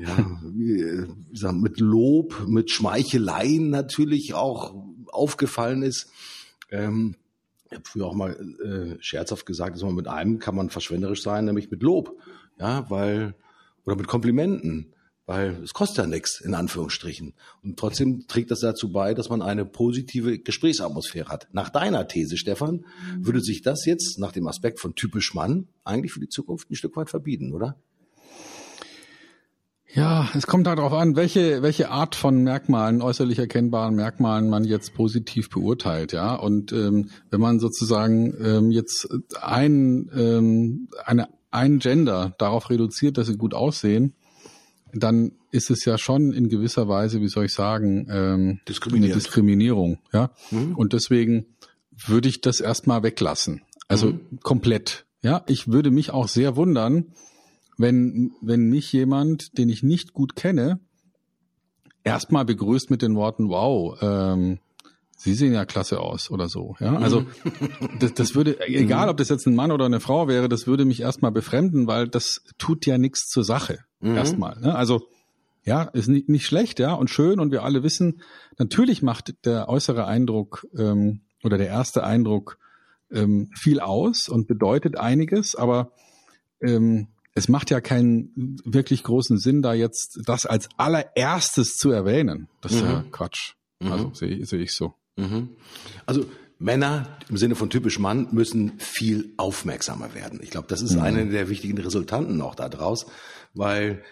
ja, 0.00 0.40
wie, 0.42 1.06
sagen, 1.32 1.60
mit 1.60 1.80
Lob, 1.80 2.46
mit 2.46 2.70
Schmeicheleien 2.70 3.70
natürlich 3.70 4.34
auch 4.34 4.74
aufgefallen 5.08 5.82
ist. 5.82 6.10
Ähm, 6.70 7.16
ich 7.70 7.76
habe 7.76 7.84
früher 7.84 8.06
auch 8.06 8.14
mal 8.14 8.32
äh, 8.32 8.96
scherzhaft 9.02 9.44
gesagt, 9.44 9.76
dass 9.76 9.82
man 9.82 9.94
mit 9.94 10.08
einem 10.08 10.38
kann 10.38 10.54
man 10.54 10.70
verschwenderisch 10.70 11.22
sein, 11.22 11.44
nämlich 11.44 11.70
mit 11.70 11.82
Lob. 11.82 12.16
Ja, 12.58 12.88
weil, 12.90 13.34
oder 13.84 13.96
mit 13.96 14.08
Komplimenten, 14.08 14.94
weil 15.26 15.62
es 15.62 15.74
kostet 15.74 15.98
ja 15.98 16.06
nichts, 16.06 16.40
in 16.40 16.54
Anführungsstrichen. 16.54 17.34
Und 17.62 17.78
trotzdem 17.78 18.26
trägt 18.26 18.50
das 18.50 18.60
dazu 18.60 18.90
bei, 18.90 19.14
dass 19.14 19.28
man 19.28 19.42
eine 19.42 19.64
positive 19.66 20.38
Gesprächsatmosphäre 20.38 21.28
hat. 21.28 21.48
Nach 21.52 21.68
deiner 21.68 22.08
These, 22.08 22.36
Stefan, 22.36 22.86
würde 23.18 23.40
sich 23.40 23.62
das 23.62 23.84
jetzt 23.84 24.18
nach 24.18 24.32
dem 24.32 24.48
Aspekt 24.48 24.80
von 24.80 24.94
typisch 24.94 25.34
Mann 25.34 25.68
eigentlich 25.84 26.12
für 26.12 26.20
die 26.20 26.30
Zukunft 26.30 26.70
ein 26.70 26.76
Stück 26.76 26.96
weit 26.96 27.10
verbieten, 27.10 27.52
oder? 27.52 27.76
Ja, 29.98 30.28
es 30.32 30.46
kommt 30.46 30.68
darauf 30.68 30.92
an, 30.92 31.16
welche, 31.16 31.60
welche 31.62 31.90
Art 31.90 32.14
von 32.14 32.44
Merkmalen, 32.44 33.02
äußerlich 33.02 33.40
erkennbaren 33.40 33.96
Merkmalen 33.96 34.48
man 34.48 34.62
jetzt 34.62 34.94
positiv 34.94 35.50
beurteilt, 35.50 36.12
ja. 36.12 36.36
Und 36.36 36.70
ähm, 36.70 37.10
wenn 37.30 37.40
man 37.40 37.58
sozusagen 37.58 38.32
ähm, 38.40 38.70
jetzt 38.70 39.08
ein, 39.42 40.08
ähm, 40.14 40.88
eine, 41.04 41.28
ein 41.50 41.80
Gender 41.80 42.32
darauf 42.38 42.70
reduziert, 42.70 43.18
dass 43.18 43.26
sie 43.26 43.36
gut 43.36 43.54
aussehen, 43.54 44.14
dann 44.92 45.32
ist 45.50 45.68
es 45.68 45.84
ja 45.84 45.98
schon 45.98 46.32
in 46.32 46.48
gewisser 46.48 46.86
Weise, 46.86 47.20
wie 47.20 47.28
soll 47.28 47.46
ich 47.46 47.54
sagen, 47.54 48.06
ähm, 48.08 48.60
eine 48.92 49.08
Diskriminierung, 49.08 49.98
ja. 50.12 50.30
Mhm. 50.52 50.76
Und 50.76 50.92
deswegen 50.92 51.46
würde 52.06 52.28
ich 52.28 52.40
das 52.40 52.60
erstmal 52.60 53.02
weglassen. 53.02 53.62
Also 53.88 54.12
mhm. 54.12 54.38
komplett. 54.44 55.06
Ja, 55.22 55.42
ich 55.48 55.66
würde 55.66 55.90
mich 55.90 56.12
auch 56.12 56.28
sehr 56.28 56.54
wundern, 56.54 57.06
wenn, 57.78 58.32
wenn 58.42 58.68
mich 58.68 58.92
jemand, 58.92 59.56
den 59.56 59.68
ich 59.68 59.82
nicht 59.82 60.12
gut 60.12 60.36
kenne, 60.36 60.80
erstmal 62.04 62.44
begrüßt 62.44 62.90
mit 62.90 63.02
den 63.02 63.14
Worten, 63.14 63.48
wow, 63.48 63.96
ähm, 64.02 64.58
Sie 65.20 65.34
sehen 65.34 65.52
ja 65.52 65.64
klasse 65.64 65.98
aus 65.98 66.30
oder 66.30 66.48
so. 66.48 66.76
Ja, 66.78 66.94
also 66.96 67.22
mhm. 67.22 67.28
das, 67.98 68.14
das 68.14 68.34
würde, 68.36 68.60
egal 68.68 69.08
ob 69.08 69.16
das 69.16 69.28
jetzt 69.28 69.46
ein 69.46 69.54
Mann 69.56 69.72
oder 69.72 69.84
eine 69.84 69.98
Frau 69.98 70.28
wäre, 70.28 70.48
das 70.48 70.68
würde 70.68 70.84
mich 70.84 71.00
erstmal 71.00 71.32
befremden, 71.32 71.88
weil 71.88 72.06
das 72.06 72.44
tut 72.56 72.86
ja 72.86 72.98
nichts 72.98 73.26
zur 73.26 73.42
Sache. 73.42 73.80
Mhm. 74.00 74.14
Erstmal. 74.14 74.60
Ne? 74.60 74.76
Also 74.76 75.08
ja, 75.64 75.82
ist 75.82 76.06
nicht, 76.06 76.28
nicht 76.28 76.46
schlecht, 76.46 76.78
ja, 76.78 76.94
und 76.94 77.10
schön. 77.10 77.40
Und 77.40 77.50
wir 77.50 77.64
alle 77.64 77.82
wissen, 77.82 78.22
natürlich 78.58 79.02
macht 79.02 79.44
der 79.44 79.68
äußere 79.68 80.06
Eindruck 80.06 80.66
ähm, 80.78 81.22
oder 81.42 81.58
der 81.58 81.66
erste 81.66 82.04
Eindruck 82.04 82.58
ähm, 83.10 83.50
viel 83.54 83.80
aus 83.80 84.28
und 84.28 84.46
bedeutet 84.46 84.96
einiges, 84.96 85.56
aber 85.56 85.90
ähm, 86.62 87.08
es 87.38 87.48
macht 87.48 87.70
ja 87.70 87.80
keinen 87.80 88.60
wirklich 88.64 89.02
großen 89.02 89.38
Sinn, 89.38 89.62
da 89.62 89.72
jetzt 89.72 90.20
das 90.26 90.44
als 90.44 90.68
allererstes 90.76 91.76
zu 91.76 91.90
erwähnen. 91.90 92.48
Das 92.60 92.72
ist 92.72 92.82
mhm. 92.82 92.88
ja 92.88 93.04
Quatsch. 93.10 93.54
Mhm. 93.80 93.92
Also 93.92 94.10
sehe 94.14 94.44
seh 94.44 94.58
ich 94.58 94.74
so. 94.74 94.94
Mhm. 95.16 95.50
Also 96.04 96.26
Männer 96.58 97.18
im 97.28 97.36
Sinne 97.36 97.54
von 97.54 97.70
typisch 97.70 97.98
Mann 97.98 98.28
müssen 98.32 98.78
viel 98.78 99.32
aufmerksamer 99.36 100.14
werden. 100.14 100.40
Ich 100.42 100.50
glaube, 100.50 100.66
das 100.68 100.82
ist 100.82 100.94
mhm. 100.94 101.02
eine 101.02 101.26
der 101.28 101.48
wichtigen 101.48 101.78
Resultanten 101.78 102.40
auch 102.42 102.56
daraus, 102.56 103.06
weil 103.54 104.02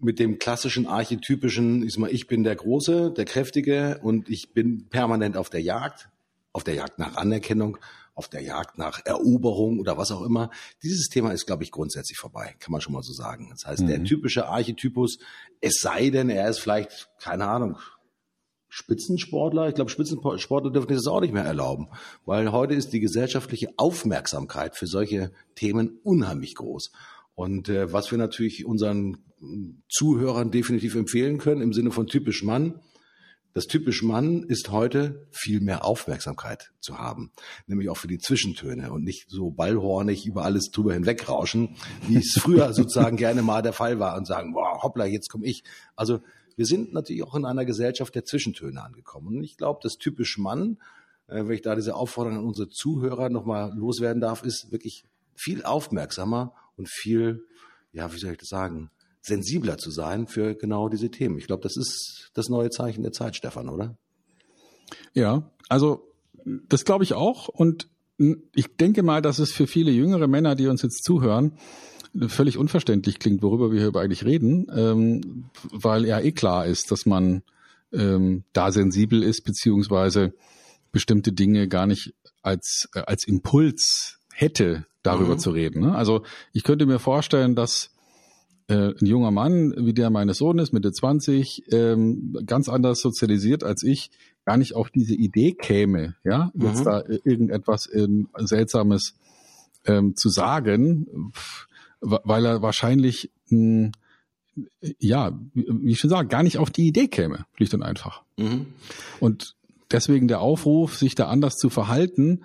mit 0.00 0.18
dem 0.18 0.38
klassischen 0.38 0.86
archetypischen, 0.86 1.82
ich 1.82 1.94
sag 1.94 2.00
mal, 2.00 2.10
ich 2.12 2.26
bin 2.26 2.44
der 2.44 2.56
Große, 2.56 3.12
der 3.16 3.24
Kräftige 3.24 4.00
und 4.02 4.28
ich 4.28 4.52
bin 4.52 4.88
permanent 4.88 5.36
auf 5.36 5.48
der 5.48 5.62
Jagd, 5.62 6.08
auf 6.52 6.64
der 6.64 6.74
Jagd 6.74 6.98
nach 6.98 7.16
Anerkennung 7.16 7.78
auf 8.16 8.28
der 8.28 8.42
Jagd 8.42 8.78
nach 8.78 9.04
Eroberung 9.04 9.78
oder 9.78 9.96
was 9.96 10.10
auch 10.10 10.22
immer. 10.22 10.50
Dieses 10.82 11.08
Thema 11.08 11.30
ist, 11.30 11.46
glaube 11.46 11.62
ich, 11.62 11.70
grundsätzlich 11.70 12.18
vorbei, 12.18 12.56
kann 12.58 12.72
man 12.72 12.80
schon 12.80 12.94
mal 12.94 13.02
so 13.02 13.12
sagen. 13.12 13.48
Das 13.50 13.66
heißt, 13.66 13.82
mhm. 13.82 13.86
der 13.86 14.04
typische 14.04 14.48
Archetypus, 14.48 15.18
es 15.60 15.76
sei 15.80 16.10
denn, 16.10 16.30
er 16.30 16.48
ist 16.48 16.58
vielleicht, 16.58 17.10
keine 17.20 17.46
Ahnung, 17.46 17.76
Spitzensportler, 18.68 19.68
ich 19.68 19.74
glaube, 19.74 19.90
Spitzensportler 19.90 20.70
dürfen 20.70 20.92
das 20.92 21.06
auch 21.06 21.20
nicht 21.20 21.32
mehr 21.32 21.44
erlauben, 21.44 21.88
weil 22.24 22.50
heute 22.52 22.74
ist 22.74 22.92
die 22.92 23.00
gesellschaftliche 23.00 23.68
Aufmerksamkeit 23.76 24.76
für 24.76 24.86
solche 24.86 25.30
Themen 25.54 26.00
unheimlich 26.02 26.56
groß. 26.56 26.90
Und 27.34 27.68
äh, 27.68 27.92
was 27.92 28.10
wir 28.10 28.18
natürlich 28.18 28.64
unseren 28.64 29.18
Zuhörern 29.88 30.50
definitiv 30.50 30.94
empfehlen 30.94 31.38
können 31.38 31.60
im 31.60 31.74
Sinne 31.74 31.90
von 31.90 32.06
typisch 32.06 32.42
Mann, 32.42 32.80
das 33.56 33.68
typisch 33.68 34.02
Mann 34.02 34.42
ist 34.42 34.70
heute 34.70 35.26
viel 35.30 35.62
mehr 35.62 35.82
Aufmerksamkeit 35.82 36.74
zu 36.78 36.98
haben, 36.98 37.32
nämlich 37.66 37.88
auch 37.88 37.96
für 37.96 38.06
die 38.06 38.18
Zwischentöne 38.18 38.92
und 38.92 39.02
nicht 39.02 39.30
so 39.30 39.50
ballhornig 39.50 40.26
über 40.26 40.44
alles 40.44 40.70
drüber 40.70 40.92
hinwegrauschen, 40.92 41.74
wie 42.06 42.18
es 42.18 42.32
früher 42.38 42.74
sozusagen 42.74 43.16
gerne 43.16 43.40
mal 43.40 43.62
der 43.62 43.72
Fall 43.72 43.98
war 43.98 44.18
und 44.18 44.26
sagen, 44.26 44.52
boah, 44.52 44.82
hoppla, 44.82 45.06
jetzt 45.06 45.30
komme 45.30 45.46
ich. 45.46 45.64
Also 45.94 46.20
wir 46.56 46.66
sind 46.66 46.92
natürlich 46.92 47.22
auch 47.22 47.34
in 47.34 47.46
einer 47.46 47.64
Gesellschaft 47.64 48.14
der 48.14 48.26
Zwischentöne 48.26 48.82
angekommen. 48.82 49.38
Und 49.38 49.42
ich 49.42 49.56
glaube, 49.56 49.80
das 49.82 49.96
typisch 49.96 50.36
Mann, 50.36 50.76
äh, 51.26 51.36
wenn 51.46 51.52
ich 51.52 51.62
da 51.62 51.74
diese 51.74 51.94
Aufforderung 51.94 52.40
an 52.40 52.44
unsere 52.44 52.68
Zuhörer 52.68 53.30
nochmal 53.30 53.72
loswerden 53.74 54.20
darf, 54.20 54.42
ist 54.42 54.70
wirklich 54.70 55.06
viel 55.34 55.64
aufmerksamer 55.64 56.52
und 56.76 56.90
viel, 56.90 57.46
ja, 57.92 58.12
wie 58.12 58.18
soll 58.18 58.32
ich 58.32 58.38
das 58.38 58.50
sagen, 58.50 58.90
sensibler 59.26 59.76
zu 59.76 59.90
sein 59.90 60.26
für 60.26 60.54
genau 60.54 60.88
diese 60.88 61.10
Themen. 61.10 61.38
Ich 61.38 61.46
glaube, 61.46 61.62
das 61.62 61.76
ist 61.76 62.30
das 62.34 62.48
neue 62.48 62.70
Zeichen 62.70 63.02
der 63.02 63.12
Zeit, 63.12 63.34
Stefan, 63.34 63.68
oder? 63.68 63.96
Ja, 65.14 65.50
also 65.68 66.12
das 66.44 66.84
glaube 66.84 67.04
ich 67.04 67.14
auch. 67.14 67.48
Und 67.48 67.88
ich 68.54 68.76
denke 68.76 69.02
mal, 69.02 69.20
dass 69.20 69.38
es 69.38 69.52
für 69.52 69.66
viele 69.66 69.90
jüngere 69.90 70.28
Männer, 70.28 70.54
die 70.54 70.68
uns 70.68 70.82
jetzt 70.82 71.02
zuhören, 71.02 71.58
völlig 72.28 72.56
unverständlich 72.56 73.18
klingt, 73.18 73.42
worüber 73.42 73.72
wir 73.72 73.80
hier 73.80 73.94
eigentlich 73.96 74.24
reden, 74.24 74.68
ähm, 74.74 75.50
weil 75.70 76.06
ja 76.06 76.20
eh 76.20 76.32
klar 76.32 76.64
ist, 76.64 76.90
dass 76.90 77.04
man 77.04 77.42
ähm, 77.92 78.44
da 78.52 78.72
sensibel 78.72 79.22
ist, 79.22 79.42
beziehungsweise 79.42 80.32
bestimmte 80.92 81.32
Dinge 81.32 81.68
gar 81.68 81.86
nicht 81.86 82.14
als, 82.42 82.88
äh, 82.94 83.00
als 83.00 83.26
Impuls 83.26 84.18
hätte, 84.32 84.86
darüber 85.02 85.34
mhm. 85.34 85.38
zu 85.40 85.50
reden. 85.50 85.80
Ne? 85.82 85.94
Also 85.94 86.22
ich 86.52 86.62
könnte 86.62 86.86
mir 86.86 86.98
vorstellen, 86.98 87.54
dass 87.54 87.90
äh, 88.68 88.92
ein 89.00 89.06
junger 89.06 89.30
Mann, 89.30 89.74
wie 89.76 89.94
der 89.94 90.10
meines 90.10 90.38
Sohnes, 90.38 90.72
Mitte 90.72 90.92
20, 90.92 91.64
ähm, 91.72 92.36
ganz 92.46 92.68
anders 92.68 93.00
sozialisiert 93.00 93.64
als 93.64 93.82
ich, 93.82 94.10
gar 94.44 94.56
nicht 94.56 94.74
auf 94.74 94.90
diese 94.90 95.14
Idee 95.14 95.52
käme, 95.52 96.14
ja, 96.24 96.50
mhm. 96.54 96.66
jetzt 96.66 96.86
da 96.86 97.02
irgendetwas 97.24 97.88
ähm, 97.92 98.28
Seltsames 98.36 99.14
ähm, 99.86 100.16
zu 100.16 100.28
sagen, 100.28 101.32
weil 102.00 102.44
er 102.44 102.62
wahrscheinlich, 102.62 103.30
mh, 103.48 103.58
hm, 103.58 103.92
ja, 104.98 105.38
wie 105.52 105.90
ich 105.90 105.98
schon 105.98 106.08
sage, 106.08 106.28
gar 106.28 106.42
nicht 106.42 106.56
auf 106.56 106.70
die 106.70 106.86
Idee 106.86 107.08
käme, 107.08 107.44
schlicht 107.56 107.74
und 107.74 107.82
einfach. 107.82 108.22
Mhm. 108.38 108.66
Und 109.20 109.54
deswegen 109.90 110.28
der 110.28 110.40
Aufruf, 110.40 110.96
sich 110.96 111.14
da 111.14 111.28
anders 111.28 111.56
zu 111.56 111.68
verhalten, 111.68 112.42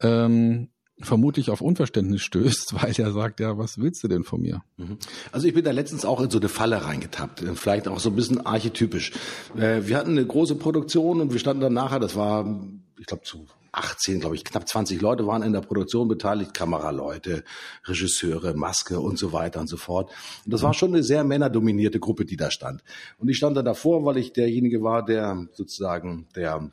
ähm, 0.00 0.68
vermutlich 1.02 1.50
auf 1.50 1.60
Unverständnis 1.60 2.22
stößt, 2.22 2.74
weil 2.80 2.92
er 2.96 3.12
sagt, 3.12 3.40
ja, 3.40 3.58
was 3.58 3.78
willst 3.78 4.02
du 4.02 4.08
denn 4.08 4.24
von 4.24 4.40
mir? 4.40 4.62
Mhm. 4.76 4.98
Also 5.32 5.46
ich 5.46 5.54
bin 5.54 5.64
da 5.64 5.70
letztens 5.70 6.04
auch 6.04 6.20
in 6.20 6.30
so 6.30 6.38
eine 6.38 6.48
Falle 6.48 6.84
reingetappt, 6.84 7.44
vielleicht 7.54 7.88
auch 7.88 8.00
so 8.00 8.10
ein 8.10 8.16
bisschen 8.16 8.44
archetypisch. 8.44 9.12
Äh, 9.56 9.86
wir 9.86 9.96
hatten 9.96 10.10
eine 10.10 10.26
große 10.26 10.56
Produktion 10.56 11.20
und 11.20 11.32
wir 11.32 11.40
standen 11.40 11.62
dann 11.62 11.74
nachher, 11.74 12.00
das 12.00 12.16
war, 12.16 12.60
ich 12.98 13.06
glaube, 13.06 13.22
zu 13.22 13.46
18, 13.72 14.20
glaube 14.20 14.34
ich, 14.34 14.44
knapp 14.44 14.68
20 14.68 15.00
Leute 15.00 15.26
waren 15.26 15.42
in 15.42 15.52
der 15.52 15.60
Produktion 15.60 16.08
beteiligt, 16.08 16.54
Kameraleute, 16.54 17.44
Regisseure, 17.84 18.54
Maske 18.54 18.98
und 19.00 19.18
so 19.18 19.32
weiter 19.32 19.60
und 19.60 19.68
so 19.68 19.76
fort. 19.76 20.10
Und 20.44 20.52
das 20.52 20.62
war 20.62 20.74
schon 20.74 20.92
eine 20.92 21.02
sehr 21.02 21.24
männerdominierte 21.24 22.00
Gruppe, 22.00 22.24
die 22.24 22.36
da 22.36 22.50
stand. 22.50 22.82
Und 23.18 23.28
ich 23.28 23.36
stand 23.36 23.56
da 23.56 23.62
davor, 23.62 24.04
weil 24.04 24.16
ich 24.16 24.32
derjenige 24.32 24.82
war, 24.82 25.04
der 25.04 25.46
sozusagen 25.52 26.26
der 26.34 26.70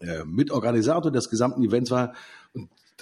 äh, 0.00 0.24
Mitorganisator 0.24 1.12
des 1.12 1.28
gesamten 1.28 1.62
Events 1.62 1.90
war. 1.90 2.14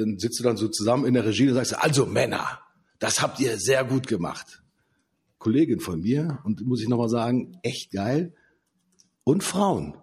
Dann 0.00 0.18
sitzt 0.18 0.40
du 0.40 0.44
dann 0.44 0.56
so 0.56 0.68
zusammen 0.68 1.04
in 1.04 1.14
der 1.14 1.26
Regie 1.26 1.48
und 1.48 1.54
sagst, 1.54 1.76
also 1.78 2.06
Männer, 2.06 2.60
das 2.98 3.20
habt 3.20 3.38
ihr 3.38 3.58
sehr 3.58 3.84
gut 3.84 4.06
gemacht. 4.06 4.62
Kollegin 5.38 5.80
von 5.80 6.00
mir, 6.00 6.38
und 6.44 6.60
muss 6.66 6.82
ich 6.82 6.88
nochmal 6.88 7.08
sagen, 7.08 7.58
echt 7.62 7.92
geil. 7.92 8.34
Und 9.24 9.44
Frauen, 9.44 9.94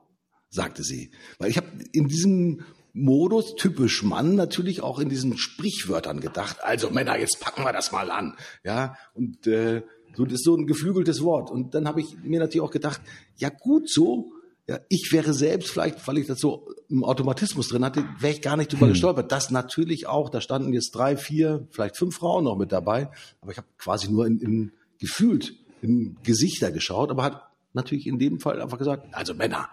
sagte 0.50 0.84
sie. 0.84 1.12
Weil 1.40 1.50
ich 1.50 1.58
habe 1.58 1.68
in 1.92 2.08
diesem 2.08 2.62
Modus, 2.94 3.56
typisch 3.56 4.04
Mann, 4.04 4.36
natürlich 4.36 4.82
auch 4.82 5.00
in 5.00 5.10
diesen 5.10 5.38
Sprichwörtern 5.38 6.20
gedacht. 6.20 6.58
Also 6.64 6.90
Männer, 6.90 7.18
jetzt 7.18 7.40
packen 7.40 7.64
wir 7.64 7.74
das 7.74 7.92
mal 7.92 8.12
an. 8.12 8.36
Ja, 8.64 8.98
und 9.14 9.48
äh, 9.48 9.84
so, 10.16 10.26
das 10.26 10.36
ist 10.36 10.44
so 10.44 10.56
ein 10.56 10.68
geflügeltes 10.68 11.24
Wort. 11.24 11.52
Und 11.52 11.74
dann 11.76 11.88
habe 11.88 12.02
ich 12.02 12.18
mir 12.24 12.40
natürlich 12.40 12.62
auch 12.62 12.72
gedacht, 12.72 13.02
ja 13.36 13.50
gut 13.50 13.90
so, 13.90 14.32
ja, 14.68 14.80
ich 14.90 15.10
wäre 15.12 15.34
selbst 15.34 15.70
vielleicht, 15.70 16.06
weil 16.08 16.18
ich 16.18 16.28
das 16.28 16.40
so 16.40 16.70
im 16.90 17.04
Automatismus 17.04 17.70
drin 17.70 17.86
hatte, 17.86 18.04
wäre 18.20 18.34
ich 18.34 18.42
gar 18.42 18.58
nicht 18.58 18.72
drüber 18.72 18.88
hm. 18.88 18.94
gestolpert. 18.94 19.32
Das 19.32 19.50
natürlich 19.50 20.08
auch, 20.08 20.30
da 20.30 20.42
standen 20.42 20.74
jetzt 20.74 20.92
drei, 20.92 21.16
vier, 21.16 21.68
vielleicht 21.72 21.96
fünf 21.96 22.16
Frauen 22.16 22.44
noch 22.44 22.58
mit 22.58 22.72
dabei, 22.72 23.10
aber 23.42 23.52
ich 23.52 23.58
habe 23.58 23.68
quasi 23.78 24.12
nur 24.12 24.26
in, 24.26 24.40
in 24.40 24.72
gefühlt 25.00 25.54
in 25.82 26.18
Gesichter 26.24 26.72
geschaut, 26.72 27.12
aber 27.12 27.24
hat 27.24 27.44
natürlich 27.74 28.08
in 28.08 28.20
dem 28.20 28.40
Fall 28.40 28.62
einfach 28.62 28.78
gesagt, 28.78 29.08
also 29.14 29.34
Männer. 29.34 29.70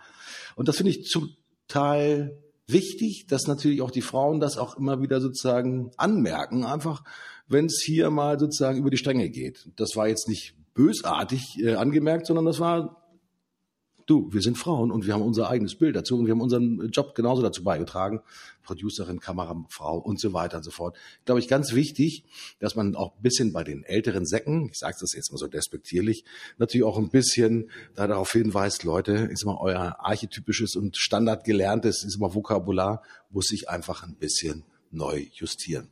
Und 0.55 0.69
das 0.69 0.77
finde 0.77 0.91
ich 0.91 1.07
zum 1.07 1.31
Teil 1.67 2.39
wichtig, 2.67 3.27
dass 3.29 3.47
natürlich 3.47 3.83
auch 3.83 3.91
die 3.91 4.03
Frauen 4.03 4.39
das 4.39 4.59
auch 4.59 4.77
immer 4.77 5.01
wieder 5.01 5.21
sozusagen 5.21 5.91
anmerken, 5.97 6.65
einfach 6.65 7.03
wenn 7.49 7.67
es 7.67 7.83
hier 7.85 8.11
mal 8.11 8.39
sozusagen 8.39 8.79
über 8.79 8.91
die 8.91 8.97
Stränge 8.97 9.29
geht. 9.29 9.71
Das 9.77 9.97
war 9.97 10.09
jetzt 10.09 10.29
nicht 10.29 10.55
bösartig 10.75 11.59
äh, 11.63 11.75
angemerkt, 11.75 12.27
sondern 12.27 12.45
das 12.45 12.61
war 12.61 13.04
du, 14.07 14.33
wir 14.33 14.41
sind 14.41 14.59
Frauen 14.59 14.91
und 14.91 15.07
wir 15.07 15.15
haben 15.15 15.23
unser 15.23 15.49
eigenes 15.49 15.77
Bild 15.77 15.97
dazu 15.97 16.19
und 16.19 16.27
wir 16.27 16.33
haben 16.33 16.41
unseren 16.41 16.91
Job 16.91 17.15
genauso 17.15 17.43
dazu 17.43 17.65
beigetragen. 17.65 18.21
Producerin, 18.63 19.21
Kamerafrau 19.21 19.99
und 19.99 20.19
so 20.19 20.33
weiter 20.33 20.57
und 20.57 20.63
so 20.63 20.71
fort. 20.71 20.97
Glaube 21.25 21.39
ich, 21.39 21.49
ganz 21.49 21.75
wichtig, 21.75 22.25
dass 22.59 22.75
man 22.75 22.97
auch 22.97 23.15
ein 23.17 23.23
bisschen 23.23 23.53
bei 23.53 23.63
den 23.63 23.85
älteren 23.85 24.27
Säcken, 24.27 24.69
ich 24.71 24.79
sage 24.79 24.97
das 25.01 25.13
jetzt 25.13 25.31
mal 25.31 25.39
so 25.39 25.47
despektierlich, 25.47 26.25
natürlich 26.59 26.85
auch 26.85 26.99
ein 26.99 27.11
bisschen 27.11 27.71
da 27.95 28.07
darauf 28.07 28.33
hinweist, 28.33 28.85
Leute, 28.85 29.13
ist 29.13 29.45
mal 29.45 29.59
euer 29.61 29.97
archetypisches 30.01 30.77
und 30.77 30.97
standardgelerntes, 30.97 32.05
ist 32.05 32.19
mal 32.19 32.35
Vokabular, 32.35 33.03
muss 33.31 33.47
sich 33.47 33.69
einfach 33.69 34.03
ein 34.03 34.17
bisschen 34.17 34.65
neu 34.91 35.27
justieren. 35.33 35.89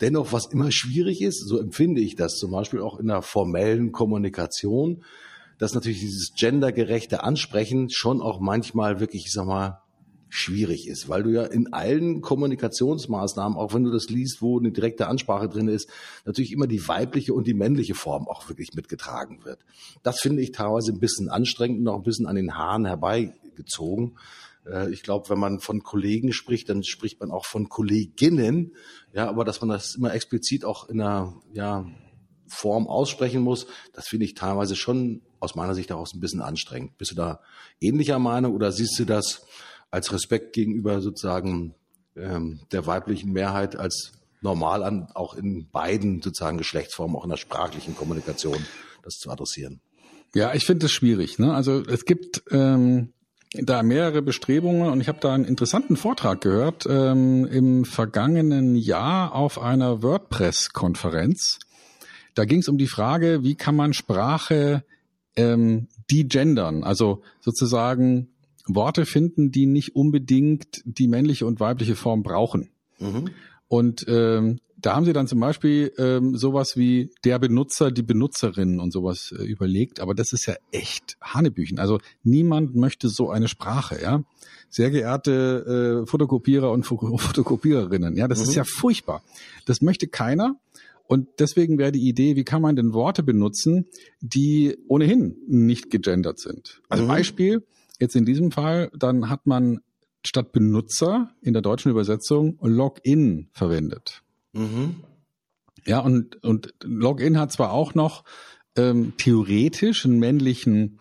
Dennoch, 0.00 0.32
was 0.32 0.46
immer 0.46 0.72
schwierig 0.72 1.20
ist, 1.20 1.46
so 1.46 1.58
empfinde 1.58 2.00
ich 2.00 2.16
das 2.16 2.36
zum 2.36 2.50
Beispiel 2.50 2.80
auch 2.80 2.98
in 2.98 3.08
der 3.08 3.22
formellen 3.22 3.92
Kommunikation, 3.92 5.04
dass 5.58 5.74
natürlich 5.74 6.00
dieses 6.00 6.32
gendergerechte 6.34 7.22
Ansprechen 7.22 7.90
schon 7.90 8.22
auch 8.22 8.40
manchmal 8.40 9.00
wirklich, 9.00 9.26
ich 9.26 9.32
sag 9.32 9.46
mal, 9.46 9.82
schwierig 10.30 10.86
ist, 10.88 11.08
weil 11.08 11.22
du 11.22 11.30
ja 11.30 11.44
in 11.44 11.72
allen 11.72 12.20
Kommunikationsmaßnahmen, 12.20 13.56
auch 13.56 13.72
wenn 13.72 13.84
du 13.84 13.90
das 13.90 14.08
liest, 14.08 14.42
wo 14.42 14.58
eine 14.58 14.70
direkte 14.70 15.08
Ansprache 15.08 15.48
drin 15.48 15.68
ist, 15.68 15.88
natürlich 16.24 16.52
immer 16.52 16.66
die 16.66 16.86
weibliche 16.86 17.32
und 17.34 17.46
die 17.46 17.54
männliche 17.54 17.94
Form 17.94 18.28
auch 18.28 18.48
wirklich 18.48 18.74
mitgetragen 18.74 19.44
wird. 19.44 19.60
Das 20.02 20.20
finde 20.20 20.42
ich 20.42 20.52
teilweise 20.52 20.92
ein 20.92 21.00
bisschen 21.00 21.28
anstrengend 21.30 21.80
und 21.80 21.88
auch 21.88 21.96
ein 21.96 22.02
bisschen 22.02 22.26
an 22.26 22.36
den 22.36 22.56
Haaren 22.56 22.84
herbeigezogen. 22.84 24.18
Äh, 24.66 24.92
ich 24.92 25.02
glaube, 25.02 25.30
wenn 25.30 25.38
man 25.38 25.60
von 25.60 25.82
Kollegen 25.82 26.32
spricht, 26.32 26.68
dann 26.68 26.84
spricht 26.84 27.20
man 27.20 27.30
auch 27.30 27.46
von 27.46 27.68
Kolleginnen. 27.68 28.74
Ja, 29.12 29.28
aber 29.28 29.44
dass 29.44 29.60
man 29.60 29.70
das 29.70 29.94
immer 29.94 30.12
explizit 30.12 30.64
auch 30.64 30.88
in 30.88 31.00
einer, 31.00 31.34
ja, 31.52 31.86
Form 32.48 32.86
aussprechen 32.86 33.42
muss, 33.42 33.66
das 33.92 34.08
finde 34.08 34.26
ich 34.26 34.34
teilweise 34.34 34.76
schon 34.76 35.22
aus 35.40 35.54
meiner 35.54 35.74
Sicht 35.74 35.90
daraus 35.90 36.14
ein 36.14 36.20
bisschen 36.20 36.40
anstrengend. 36.40 36.98
Bist 36.98 37.12
du 37.12 37.14
da 37.14 37.40
ähnlicher 37.80 38.18
Meinung 38.18 38.54
oder 38.54 38.72
siehst 38.72 38.98
du 38.98 39.04
das 39.04 39.46
als 39.90 40.12
Respekt 40.12 40.52
gegenüber 40.52 41.00
sozusagen 41.00 41.74
ähm, 42.16 42.60
der 42.72 42.86
weiblichen 42.86 43.32
Mehrheit 43.32 43.76
als 43.76 44.12
normal 44.40 44.82
an, 44.82 45.08
auch 45.14 45.34
in 45.34 45.68
beiden 45.70 46.22
sozusagen 46.22 46.58
Geschlechtsformen, 46.58 47.16
auch 47.16 47.24
in 47.24 47.30
der 47.30 47.36
sprachlichen 47.36 47.96
Kommunikation, 47.96 48.64
das 49.02 49.14
zu 49.14 49.30
adressieren? 49.30 49.80
Ja, 50.34 50.54
ich 50.54 50.66
finde 50.66 50.86
es 50.86 50.92
schwierig. 50.92 51.38
Ne? 51.38 51.54
Also 51.54 51.82
es 51.82 52.04
gibt 52.04 52.42
ähm, 52.50 53.12
da 53.54 53.82
mehrere 53.82 54.22
Bestrebungen 54.22 54.90
und 54.90 55.00
ich 55.00 55.08
habe 55.08 55.20
da 55.20 55.32
einen 55.32 55.44
interessanten 55.44 55.96
Vortrag 55.96 56.42
gehört 56.42 56.86
ähm, 56.88 57.46
im 57.46 57.84
vergangenen 57.84 58.76
Jahr 58.76 59.34
auf 59.34 59.58
einer 59.58 60.02
WordPress-Konferenz. 60.02 61.58
Da 62.38 62.44
ging 62.44 62.60
es 62.60 62.68
um 62.68 62.78
die 62.78 62.86
Frage, 62.86 63.42
wie 63.42 63.56
kann 63.56 63.74
man 63.74 63.92
Sprache 63.92 64.84
ähm, 65.34 65.88
degendern, 66.08 66.84
also 66.84 67.20
sozusagen 67.40 68.28
Worte 68.64 69.06
finden, 69.06 69.50
die 69.50 69.66
nicht 69.66 69.96
unbedingt 69.96 70.82
die 70.84 71.08
männliche 71.08 71.46
und 71.46 71.58
weibliche 71.58 71.96
Form 71.96 72.22
brauchen. 72.22 72.70
Mhm. 73.00 73.30
Und 73.66 74.04
ähm, 74.06 74.60
da 74.76 74.94
haben 74.94 75.04
sie 75.04 75.12
dann 75.12 75.26
zum 75.26 75.40
Beispiel 75.40 75.92
ähm, 75.98 76.36
sowas 76.36 76.76
wie 76.76 77.10
der 77.24 77.40
Benutzer, 77.40 77.90
die 77.90 78.04
Benutzerin 78.04 78.78
und 78.78 78.92
sowas 78.92 79.34
äh, 79.36 79.42
überlegt, 79.42 79.98
aber 79.98 80.14
das 80.14 80.32
ist 80.32 80.46
ja 80.46 80.54
echt 80.70 81.16
Hanebüchen. 81.20 81.80
Also 81.80 81.98
niemand 82.22 82.76
möchte 82.76 83.08
so 83.08 83.30
eine 83.30 83.48
Sprache, 83.48 84.00
ja. 84.00 84.22
Sehr 84.70 84.90
geehrte 84.90 86.04
äh, 86.04 86.06
Fotokopierer 86.06 86.70
und 86.70 86.84
Fotokopiererinnen, 86.86 88.16
ja, 88.16 88.28
das 88.28 88.38
mhm. 88.38 88.44
ist 88.44 88.54
ja 88.54 88.64
furchtbar. 88.64 89.24
Das 89.66 89.82
möchte 89.82 90.06
keiner. 90.06 90.54
Und 91.08 91.26
deswegen 91.38 91.78
wäre 91.78 91.90
die 91.90 92.06
Idee, 92.06 92.36
wie 92.36 92.44
kann 92.44 92.60
man 92.60 92.76
denn 92.76 92.92
Worte 92.92 93.22
benutzen, 93.22 93.86
die 94.20 94.76
ohnehin 94.88 95.36
nicht 95.48 95.90
gegendert 95.90 96.38
sind? 96.38 96.82
Also 96.90 97.04
mhm. 97.04 97.08
Beispiel, 97.08 97.66
jetzt 97.98 98.14
in 98.14 98.26
diesem 98.26 98.52
Fall, 98.52 98.90
dann 98.94 99.30
hat 99.30 99.46
man 99.46 99.80
statt 100.22 100.52
Benutzer 100.52 101.30
in 101.40 101.54
der 101.54 101.62
deutschen 101.62 101.90
Übersetzung 101.90 102.58
Login 102.60 103.48
verwendet. 103.52 104.22
Mhm. 104.52 104.96
Ja, 105.86 106.00
und, 106.00 106.44
und 106.44 106.74
Login 106.82 107.38
hat 107.38 107.52
zwar 107.52 107.72
auch 107.72 107.94
noch 107.94 108.24
ähm, 108.76 109.14
theoretisch 109.16 110.04
einen 110.04 110.18
männlichen, 110.18 111.00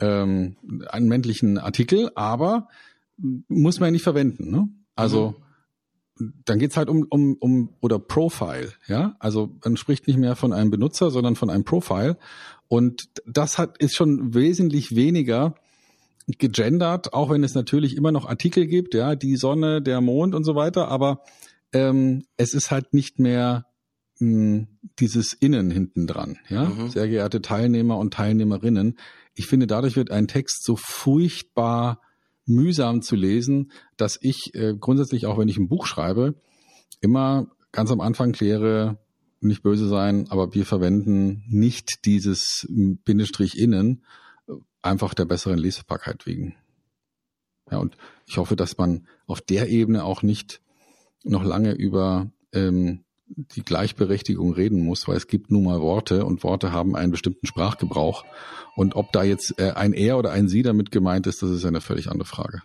ähm, 0.00 0.56
einen 0.90 1.08
männlichen 1.08 1.56
Artikel, 1.56 2.10
aber 2.14 2.68
muss 3.16 3.80
man 3.80 3.86
ja 3.86 3.92
nicht 3.92 4.02
verwenden. 4.02 4.50
Ne? 4.50 4.68
Also 4.96 5.30
mhm. 5.30 5.44
Dann 6.44 6.58
geht's 6.58 6.76
halt 6.76 6.88
um, 6.88 7.06
um, 7.08 7.36
um 7.40 7.70
oder 7.80 7.98
Profile, 7.98 8.72
ja. 8.86 9.16
Also 9.18 9.56
man 9.64 9.76
spricht 9.76 10.06
nicht 10.06 10.18
mehr 10.18 10.36
von 10.36 10.52
einem 10.52 10.70
Benutzer, 10.70 11.10
sondern 11.10 11.36
von 11.36 11.50
einem 11.50 11.64
Profile. 11.64 12.18
Und 12.68 13.08
das 13.26 13.58
hat 13.58 13.78
ist 13.78 13.94
schon 13.94 14.34
wesentlich 14.34 14.94
weniger 14.94 15.54
gegendert, 16.38 17.12
auch 17.12 17.30
wenn 17.30 17.42
es 17.42 17.54
natürlich 17.54 17.96
immer 17.96 18.12
noch 18.12 18.28
Artikel 18.28 18.66
gibt, 18.66 18.94
ja, 18.94 19.16
die 19.16 19.36
Sonne, 19.36 19.82
der 19.82 20.00
Mond 20.00 20.34
und 20.34 20.44
so 20.44 20.54
weiter, 20.54 20.88
aber 20.88 21.22
ähm, 21.72 22.24
es 22.36 22.54
ist 22.54 22.70
halt 22.70 22.94
nicht 22.94 23.18
mehr 23.18 23.66
mh, 24.18 24.28
hm, 24.28 24.66
dieses 24.98 25.32
Innen 25.32 25.70
hinten 25.70 26.06
dran, 26.06 26.38
ja, 26.48 26.64
mhm. 26.66 26.90
sehr 26.90 27.08
geehrte 27.08 27.42
Teilnehmer 27.42 27.98
und 27.98 28.14
Teilnehmerinnen. 28.14 28.98
Ich 29.34 29.46
finde, 29.46 29.66
dadurch 29.66 29.96
wird 29.96 30.10
ein 30.10 30.28
Text 30.28 30.64
so 30.64 30.76
furchtbar 30.76 32.00
mühsam 32.46 33.02
zu 33.02 33.16
lesen, 33.16 33.70
dass 33.96 34.18
ich 34.20 34.54
äh, 34.54 34.74
grundsätzlich, 34.78 35.26
auch 35.26 35.38
wenn 35.38 35.48
ich 35.48 35.58
ein 35.58 35.68
Buch 35.68 35.86
schreibe, 35.86 36.34
immer 37.00 37.48
ganz 37.72 37.90
am 37.90 38.00
Anfang 38.00 38.32
kläre, 38.32 38.98
nicht 39.40 39.62
böse 39.62 39.88
sein, 39.88 40.26
aber 40.28 40.54
wir 40.54 40.66
verwenden 40.66 41.44
nicht 41.48 42.04
dieses 42.04 42.66
Bindestrich 42.68 43.58
innen, 43.58 44.04
einfach 44.82 45.14
der 45.14 45.24
besseren 45.24 45.58
Lesbarkeit 45.58 46.26
wegen. 46.26 46.56
Ja, 47.70 47.78
und 47.78 47.96
ich 48.26 48.38
hoffe, 48.38 48.56
dass 48.56 48.76
man 48.76 49.06
auf 49.26 49.40
der 49.40 49.68
Ebene 49.68 50.04
auch 50.04 50.22
nicht 50.22 50.60
noch 51.22 51.44
lange 51.44 51.72
über 51.72 52.32
ähm, 52.52 53.04
die 53.36 53.62
Gleichberechtigung 53.62 54.52
reden 54.52 54.84
muss, 54.84 55.06
weil 55.06 55.16
es 55.16 55.28
gibt 55.28 55.50
nun 55.50 55.64
mal 55.64 55.80
Worte 55.80 56.24
und 56.24 56.42
Worte 56.42 56.72
haben 56.72 56.96
einen 56.96 57.12
bestimmten 57.12 57.46
Sprachgebrauch. 57.46 58.24
Und 58.74 58.96
ob 58.96 59.12
da 59.12 59.22
jetzt 59.22 59.54
äh, 59.58 59.70
ein 59.70 59.92
Er 59.92 60.18
oder 60.18 60.32
ein 60.32 60.48
Sie 60.48 60.62
damit 60.62 60.90
gemeint 60.90 61.26
ist, 61.26 61.42
das 61.42 61.50
ist 61.50 61.64
eine 61.64 61.80
völlig 61.80 62.08
andere 62.08 62.26
Frage. 62.26 62.62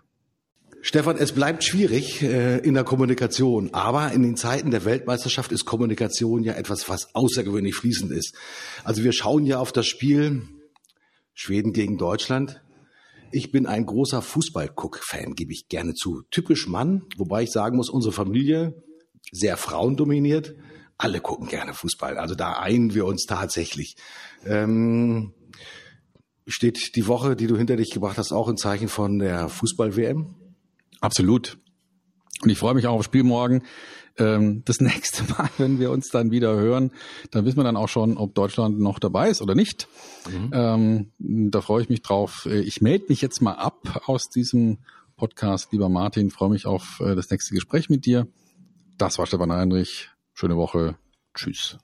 Stefan, 0.82 1.18
es 1.18 1.32
bleibt 1.32 1.64
schwierig 1.64 2.22
äh, 2.22 2.60
in 2.60 2.76
der 2.76 2.84
Kommunikation, 2.84 3.74
aber 3.74 4.12
in 4.12 4.22
den 4.22 4.38
Zeiten 4.38 4.70
der 4.70 4.86
Weltmeisterschaft 4.86 5.52
ist 5.52 5.66
Kommunikation 5.66 6.44
ja 6.44 6.54
etwas, 6.54 6.88
was 6.90 7.14
außergewöhnlich 7.16 7.74
fließend 7.74 8.12
ist. 8.12 8.36
Also 8.84 9.04
wir 9.04 9.12
schauen 9.12 9.46
ja 9.46 9.60
auf 9.60 9.72
das 9.72 9.88
Spiel 9.88 10.44
Schweden 11.34 11.74
gegen 11.74 11.98
Deutschland. 11.98 12.62
Ich 13.32 13.52
bin 13.52 13.66
ein 13.66 13.86
großer 13.86 14.22
Fußball-Cook-Fan, 14.22 15.34
gebe 15.34 15.52
ich 15.52 15.68
gerne 15.68 15.96
zu. 15.96 16.22
Typisch 16.30 16.68
Mann, 16.68 17.04
wobei 17.18 17.44
ich 17.44 17.52
sagen 17.52 17.78
muss, 17.78 17.90
unsere 17.90 18.14
Familie 18.14 18.76
sehr 19.36 19.58
frauendominiert. 19.58 20.56
Alle 20.98 21.20
gucken 21.20 21.48
gerne 21.48 21.74
Fußball. 21.74 22.18
Also 22.18 22.36
da 22.36 22.54
einen 22.54 22.94
wir 22.94 23.06
uns 23.06 23.26
tatsächlich. 23.26 23.98
Ähm, 24.46 25.34
steht 26.48 26.96
die 26.96 27.08
Woche, 27.08 27.36
die 27.36 27.48
du 27.48 27.58
hinter 27.58 27.76
dich 27.76 27.92
gebracht 27.92 28.18
hast, 28.18 28.32
auch 28.32 28.48
in 28.48 28.58
Zeichen 28.58 28.88
von 28.88 29.20
der 29.20 29.50
Fußball-WM? 29.50 30.36
Absolut. 31.02 31.58
Und 32.42 32.50
ich 32.50 32.58
freue 32.58 32.76
mich 32.76 32.88
auch 32.88 32.94
auf 32.94 33.04
Spiel 33.04 33.24
morgen. 33.24 33.64
Ähm, 34.18 34.64
das 34.66 34.80
nächste 34.80 35.24
Mal, 35.34 35.50
wenn 35.58 35.80
wir 35.80 35.92
uns 35.92 36.08
dann 36.10 36.32
wieder 36.32 36.56
hören, 36.56 36.92
dann 37.32 37.46
wissen 37.46 37.58
wir 37.58 37.64
dann 37.64 37.78
auch 37.78 37.90
schon, 37.90 38.18
ob 38.18 38.34
Deutschland 38.34 38.80
noch 38.80 39.00
dabei 39.00 39.30
ist 39.30 39.42
oder 39.42 39.56
nicht. 39.56 39.88
Mhm. 40.30 40.52
Ähm, 40.54 41.12
da 41.52 41.62
freue 41.62 41.82
ich 41.82 41.90
mich 41.90 42.02
drauf. 42.02 42.48
Äh, 42.50 42.62
ich 42.62 42.82
melde 42.82 43.06
mich 43.10 43.22
jetzt 43.22 43.42
mal 43.42 43.54
ab 43.54 44.04
aus 44.06 44.30
diesem 44.30 44.78
Podcast, 45.18 45.72
lieber 45.72 45.90
Martin. 45.90 46.30
Freue 46.30 46.50
mich 46.50 46.66
auf 46.66 47.02
äh, 47.02 47.16
das 47.16 47.30
nächste 47.30 47.54
Gespräch 47.54 47.90
mit 47.90 48.06
dir. 48.06 48.28
Das 48.98 49.18
war 49.18 49.26
Stefan 49.26 49.52
Heinrich. 49.52 50.10
Schöne 50.34 50.58
Woche. 50.58 50.96
Tschüss. 51.34 51.78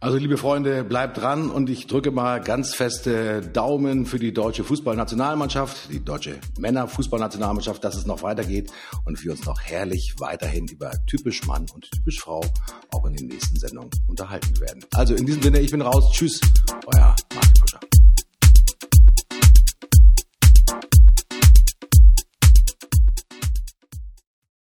Also 0.00 0.16
liebe 0.16 0.36
Freunde, 0.36 0.84
bleibt 0.84 1.18
dran 1.18 1.50
und 1.50 1.68
ich 1.68 1.88
drücke 1.88 2.12
mal 2.12 2.40
ganz 2.40 2.72
feste 2.72 3.40
Daumen 3.40 4.06
für 4.06 4.20
die 4.20 4.32
deutsche 4.32 4.62
Fußballnationalmannschaft, 4.62 5.90
die 5.90 6.04
deutsche 6.04 6.38
Männerfußballnationalmannschaft, 6.56 7.82
dass 7.82 7.96
es 7.96 8.06
noch 8.06 8.22
weitergeht 8.22 8.70
und 9.06 9.24
wir 9.24 9.32
uns 9.32 9.44
noch 9.44 9.60
herrlich 9.60 10.14
weiterhin 10.18 10.68
über 10.68 10.92
typisch 11.08 11.44
Mann 11.48 11.66
und 11.74 11.90
typisch 11.90 12.20
Frau 12.20 12.44
auch 12.92 13.06
in 13.06 13.14
den 13.14 13.26
nächsten 13.26 13.56
Sendungen 13.56 13.90
unterhalten 14.06 14.60
werden. 14.60 14.84
Also 14.94 15.16
in 15.16 15.26
diesem 15.26 15.42
Sinne, 15.42 15.58
ich 15.58 15.72
bin 15.72 15.82
raus. 15.82 16.12
Tschüss, 16.12 16.40
euer. 16.86 17.16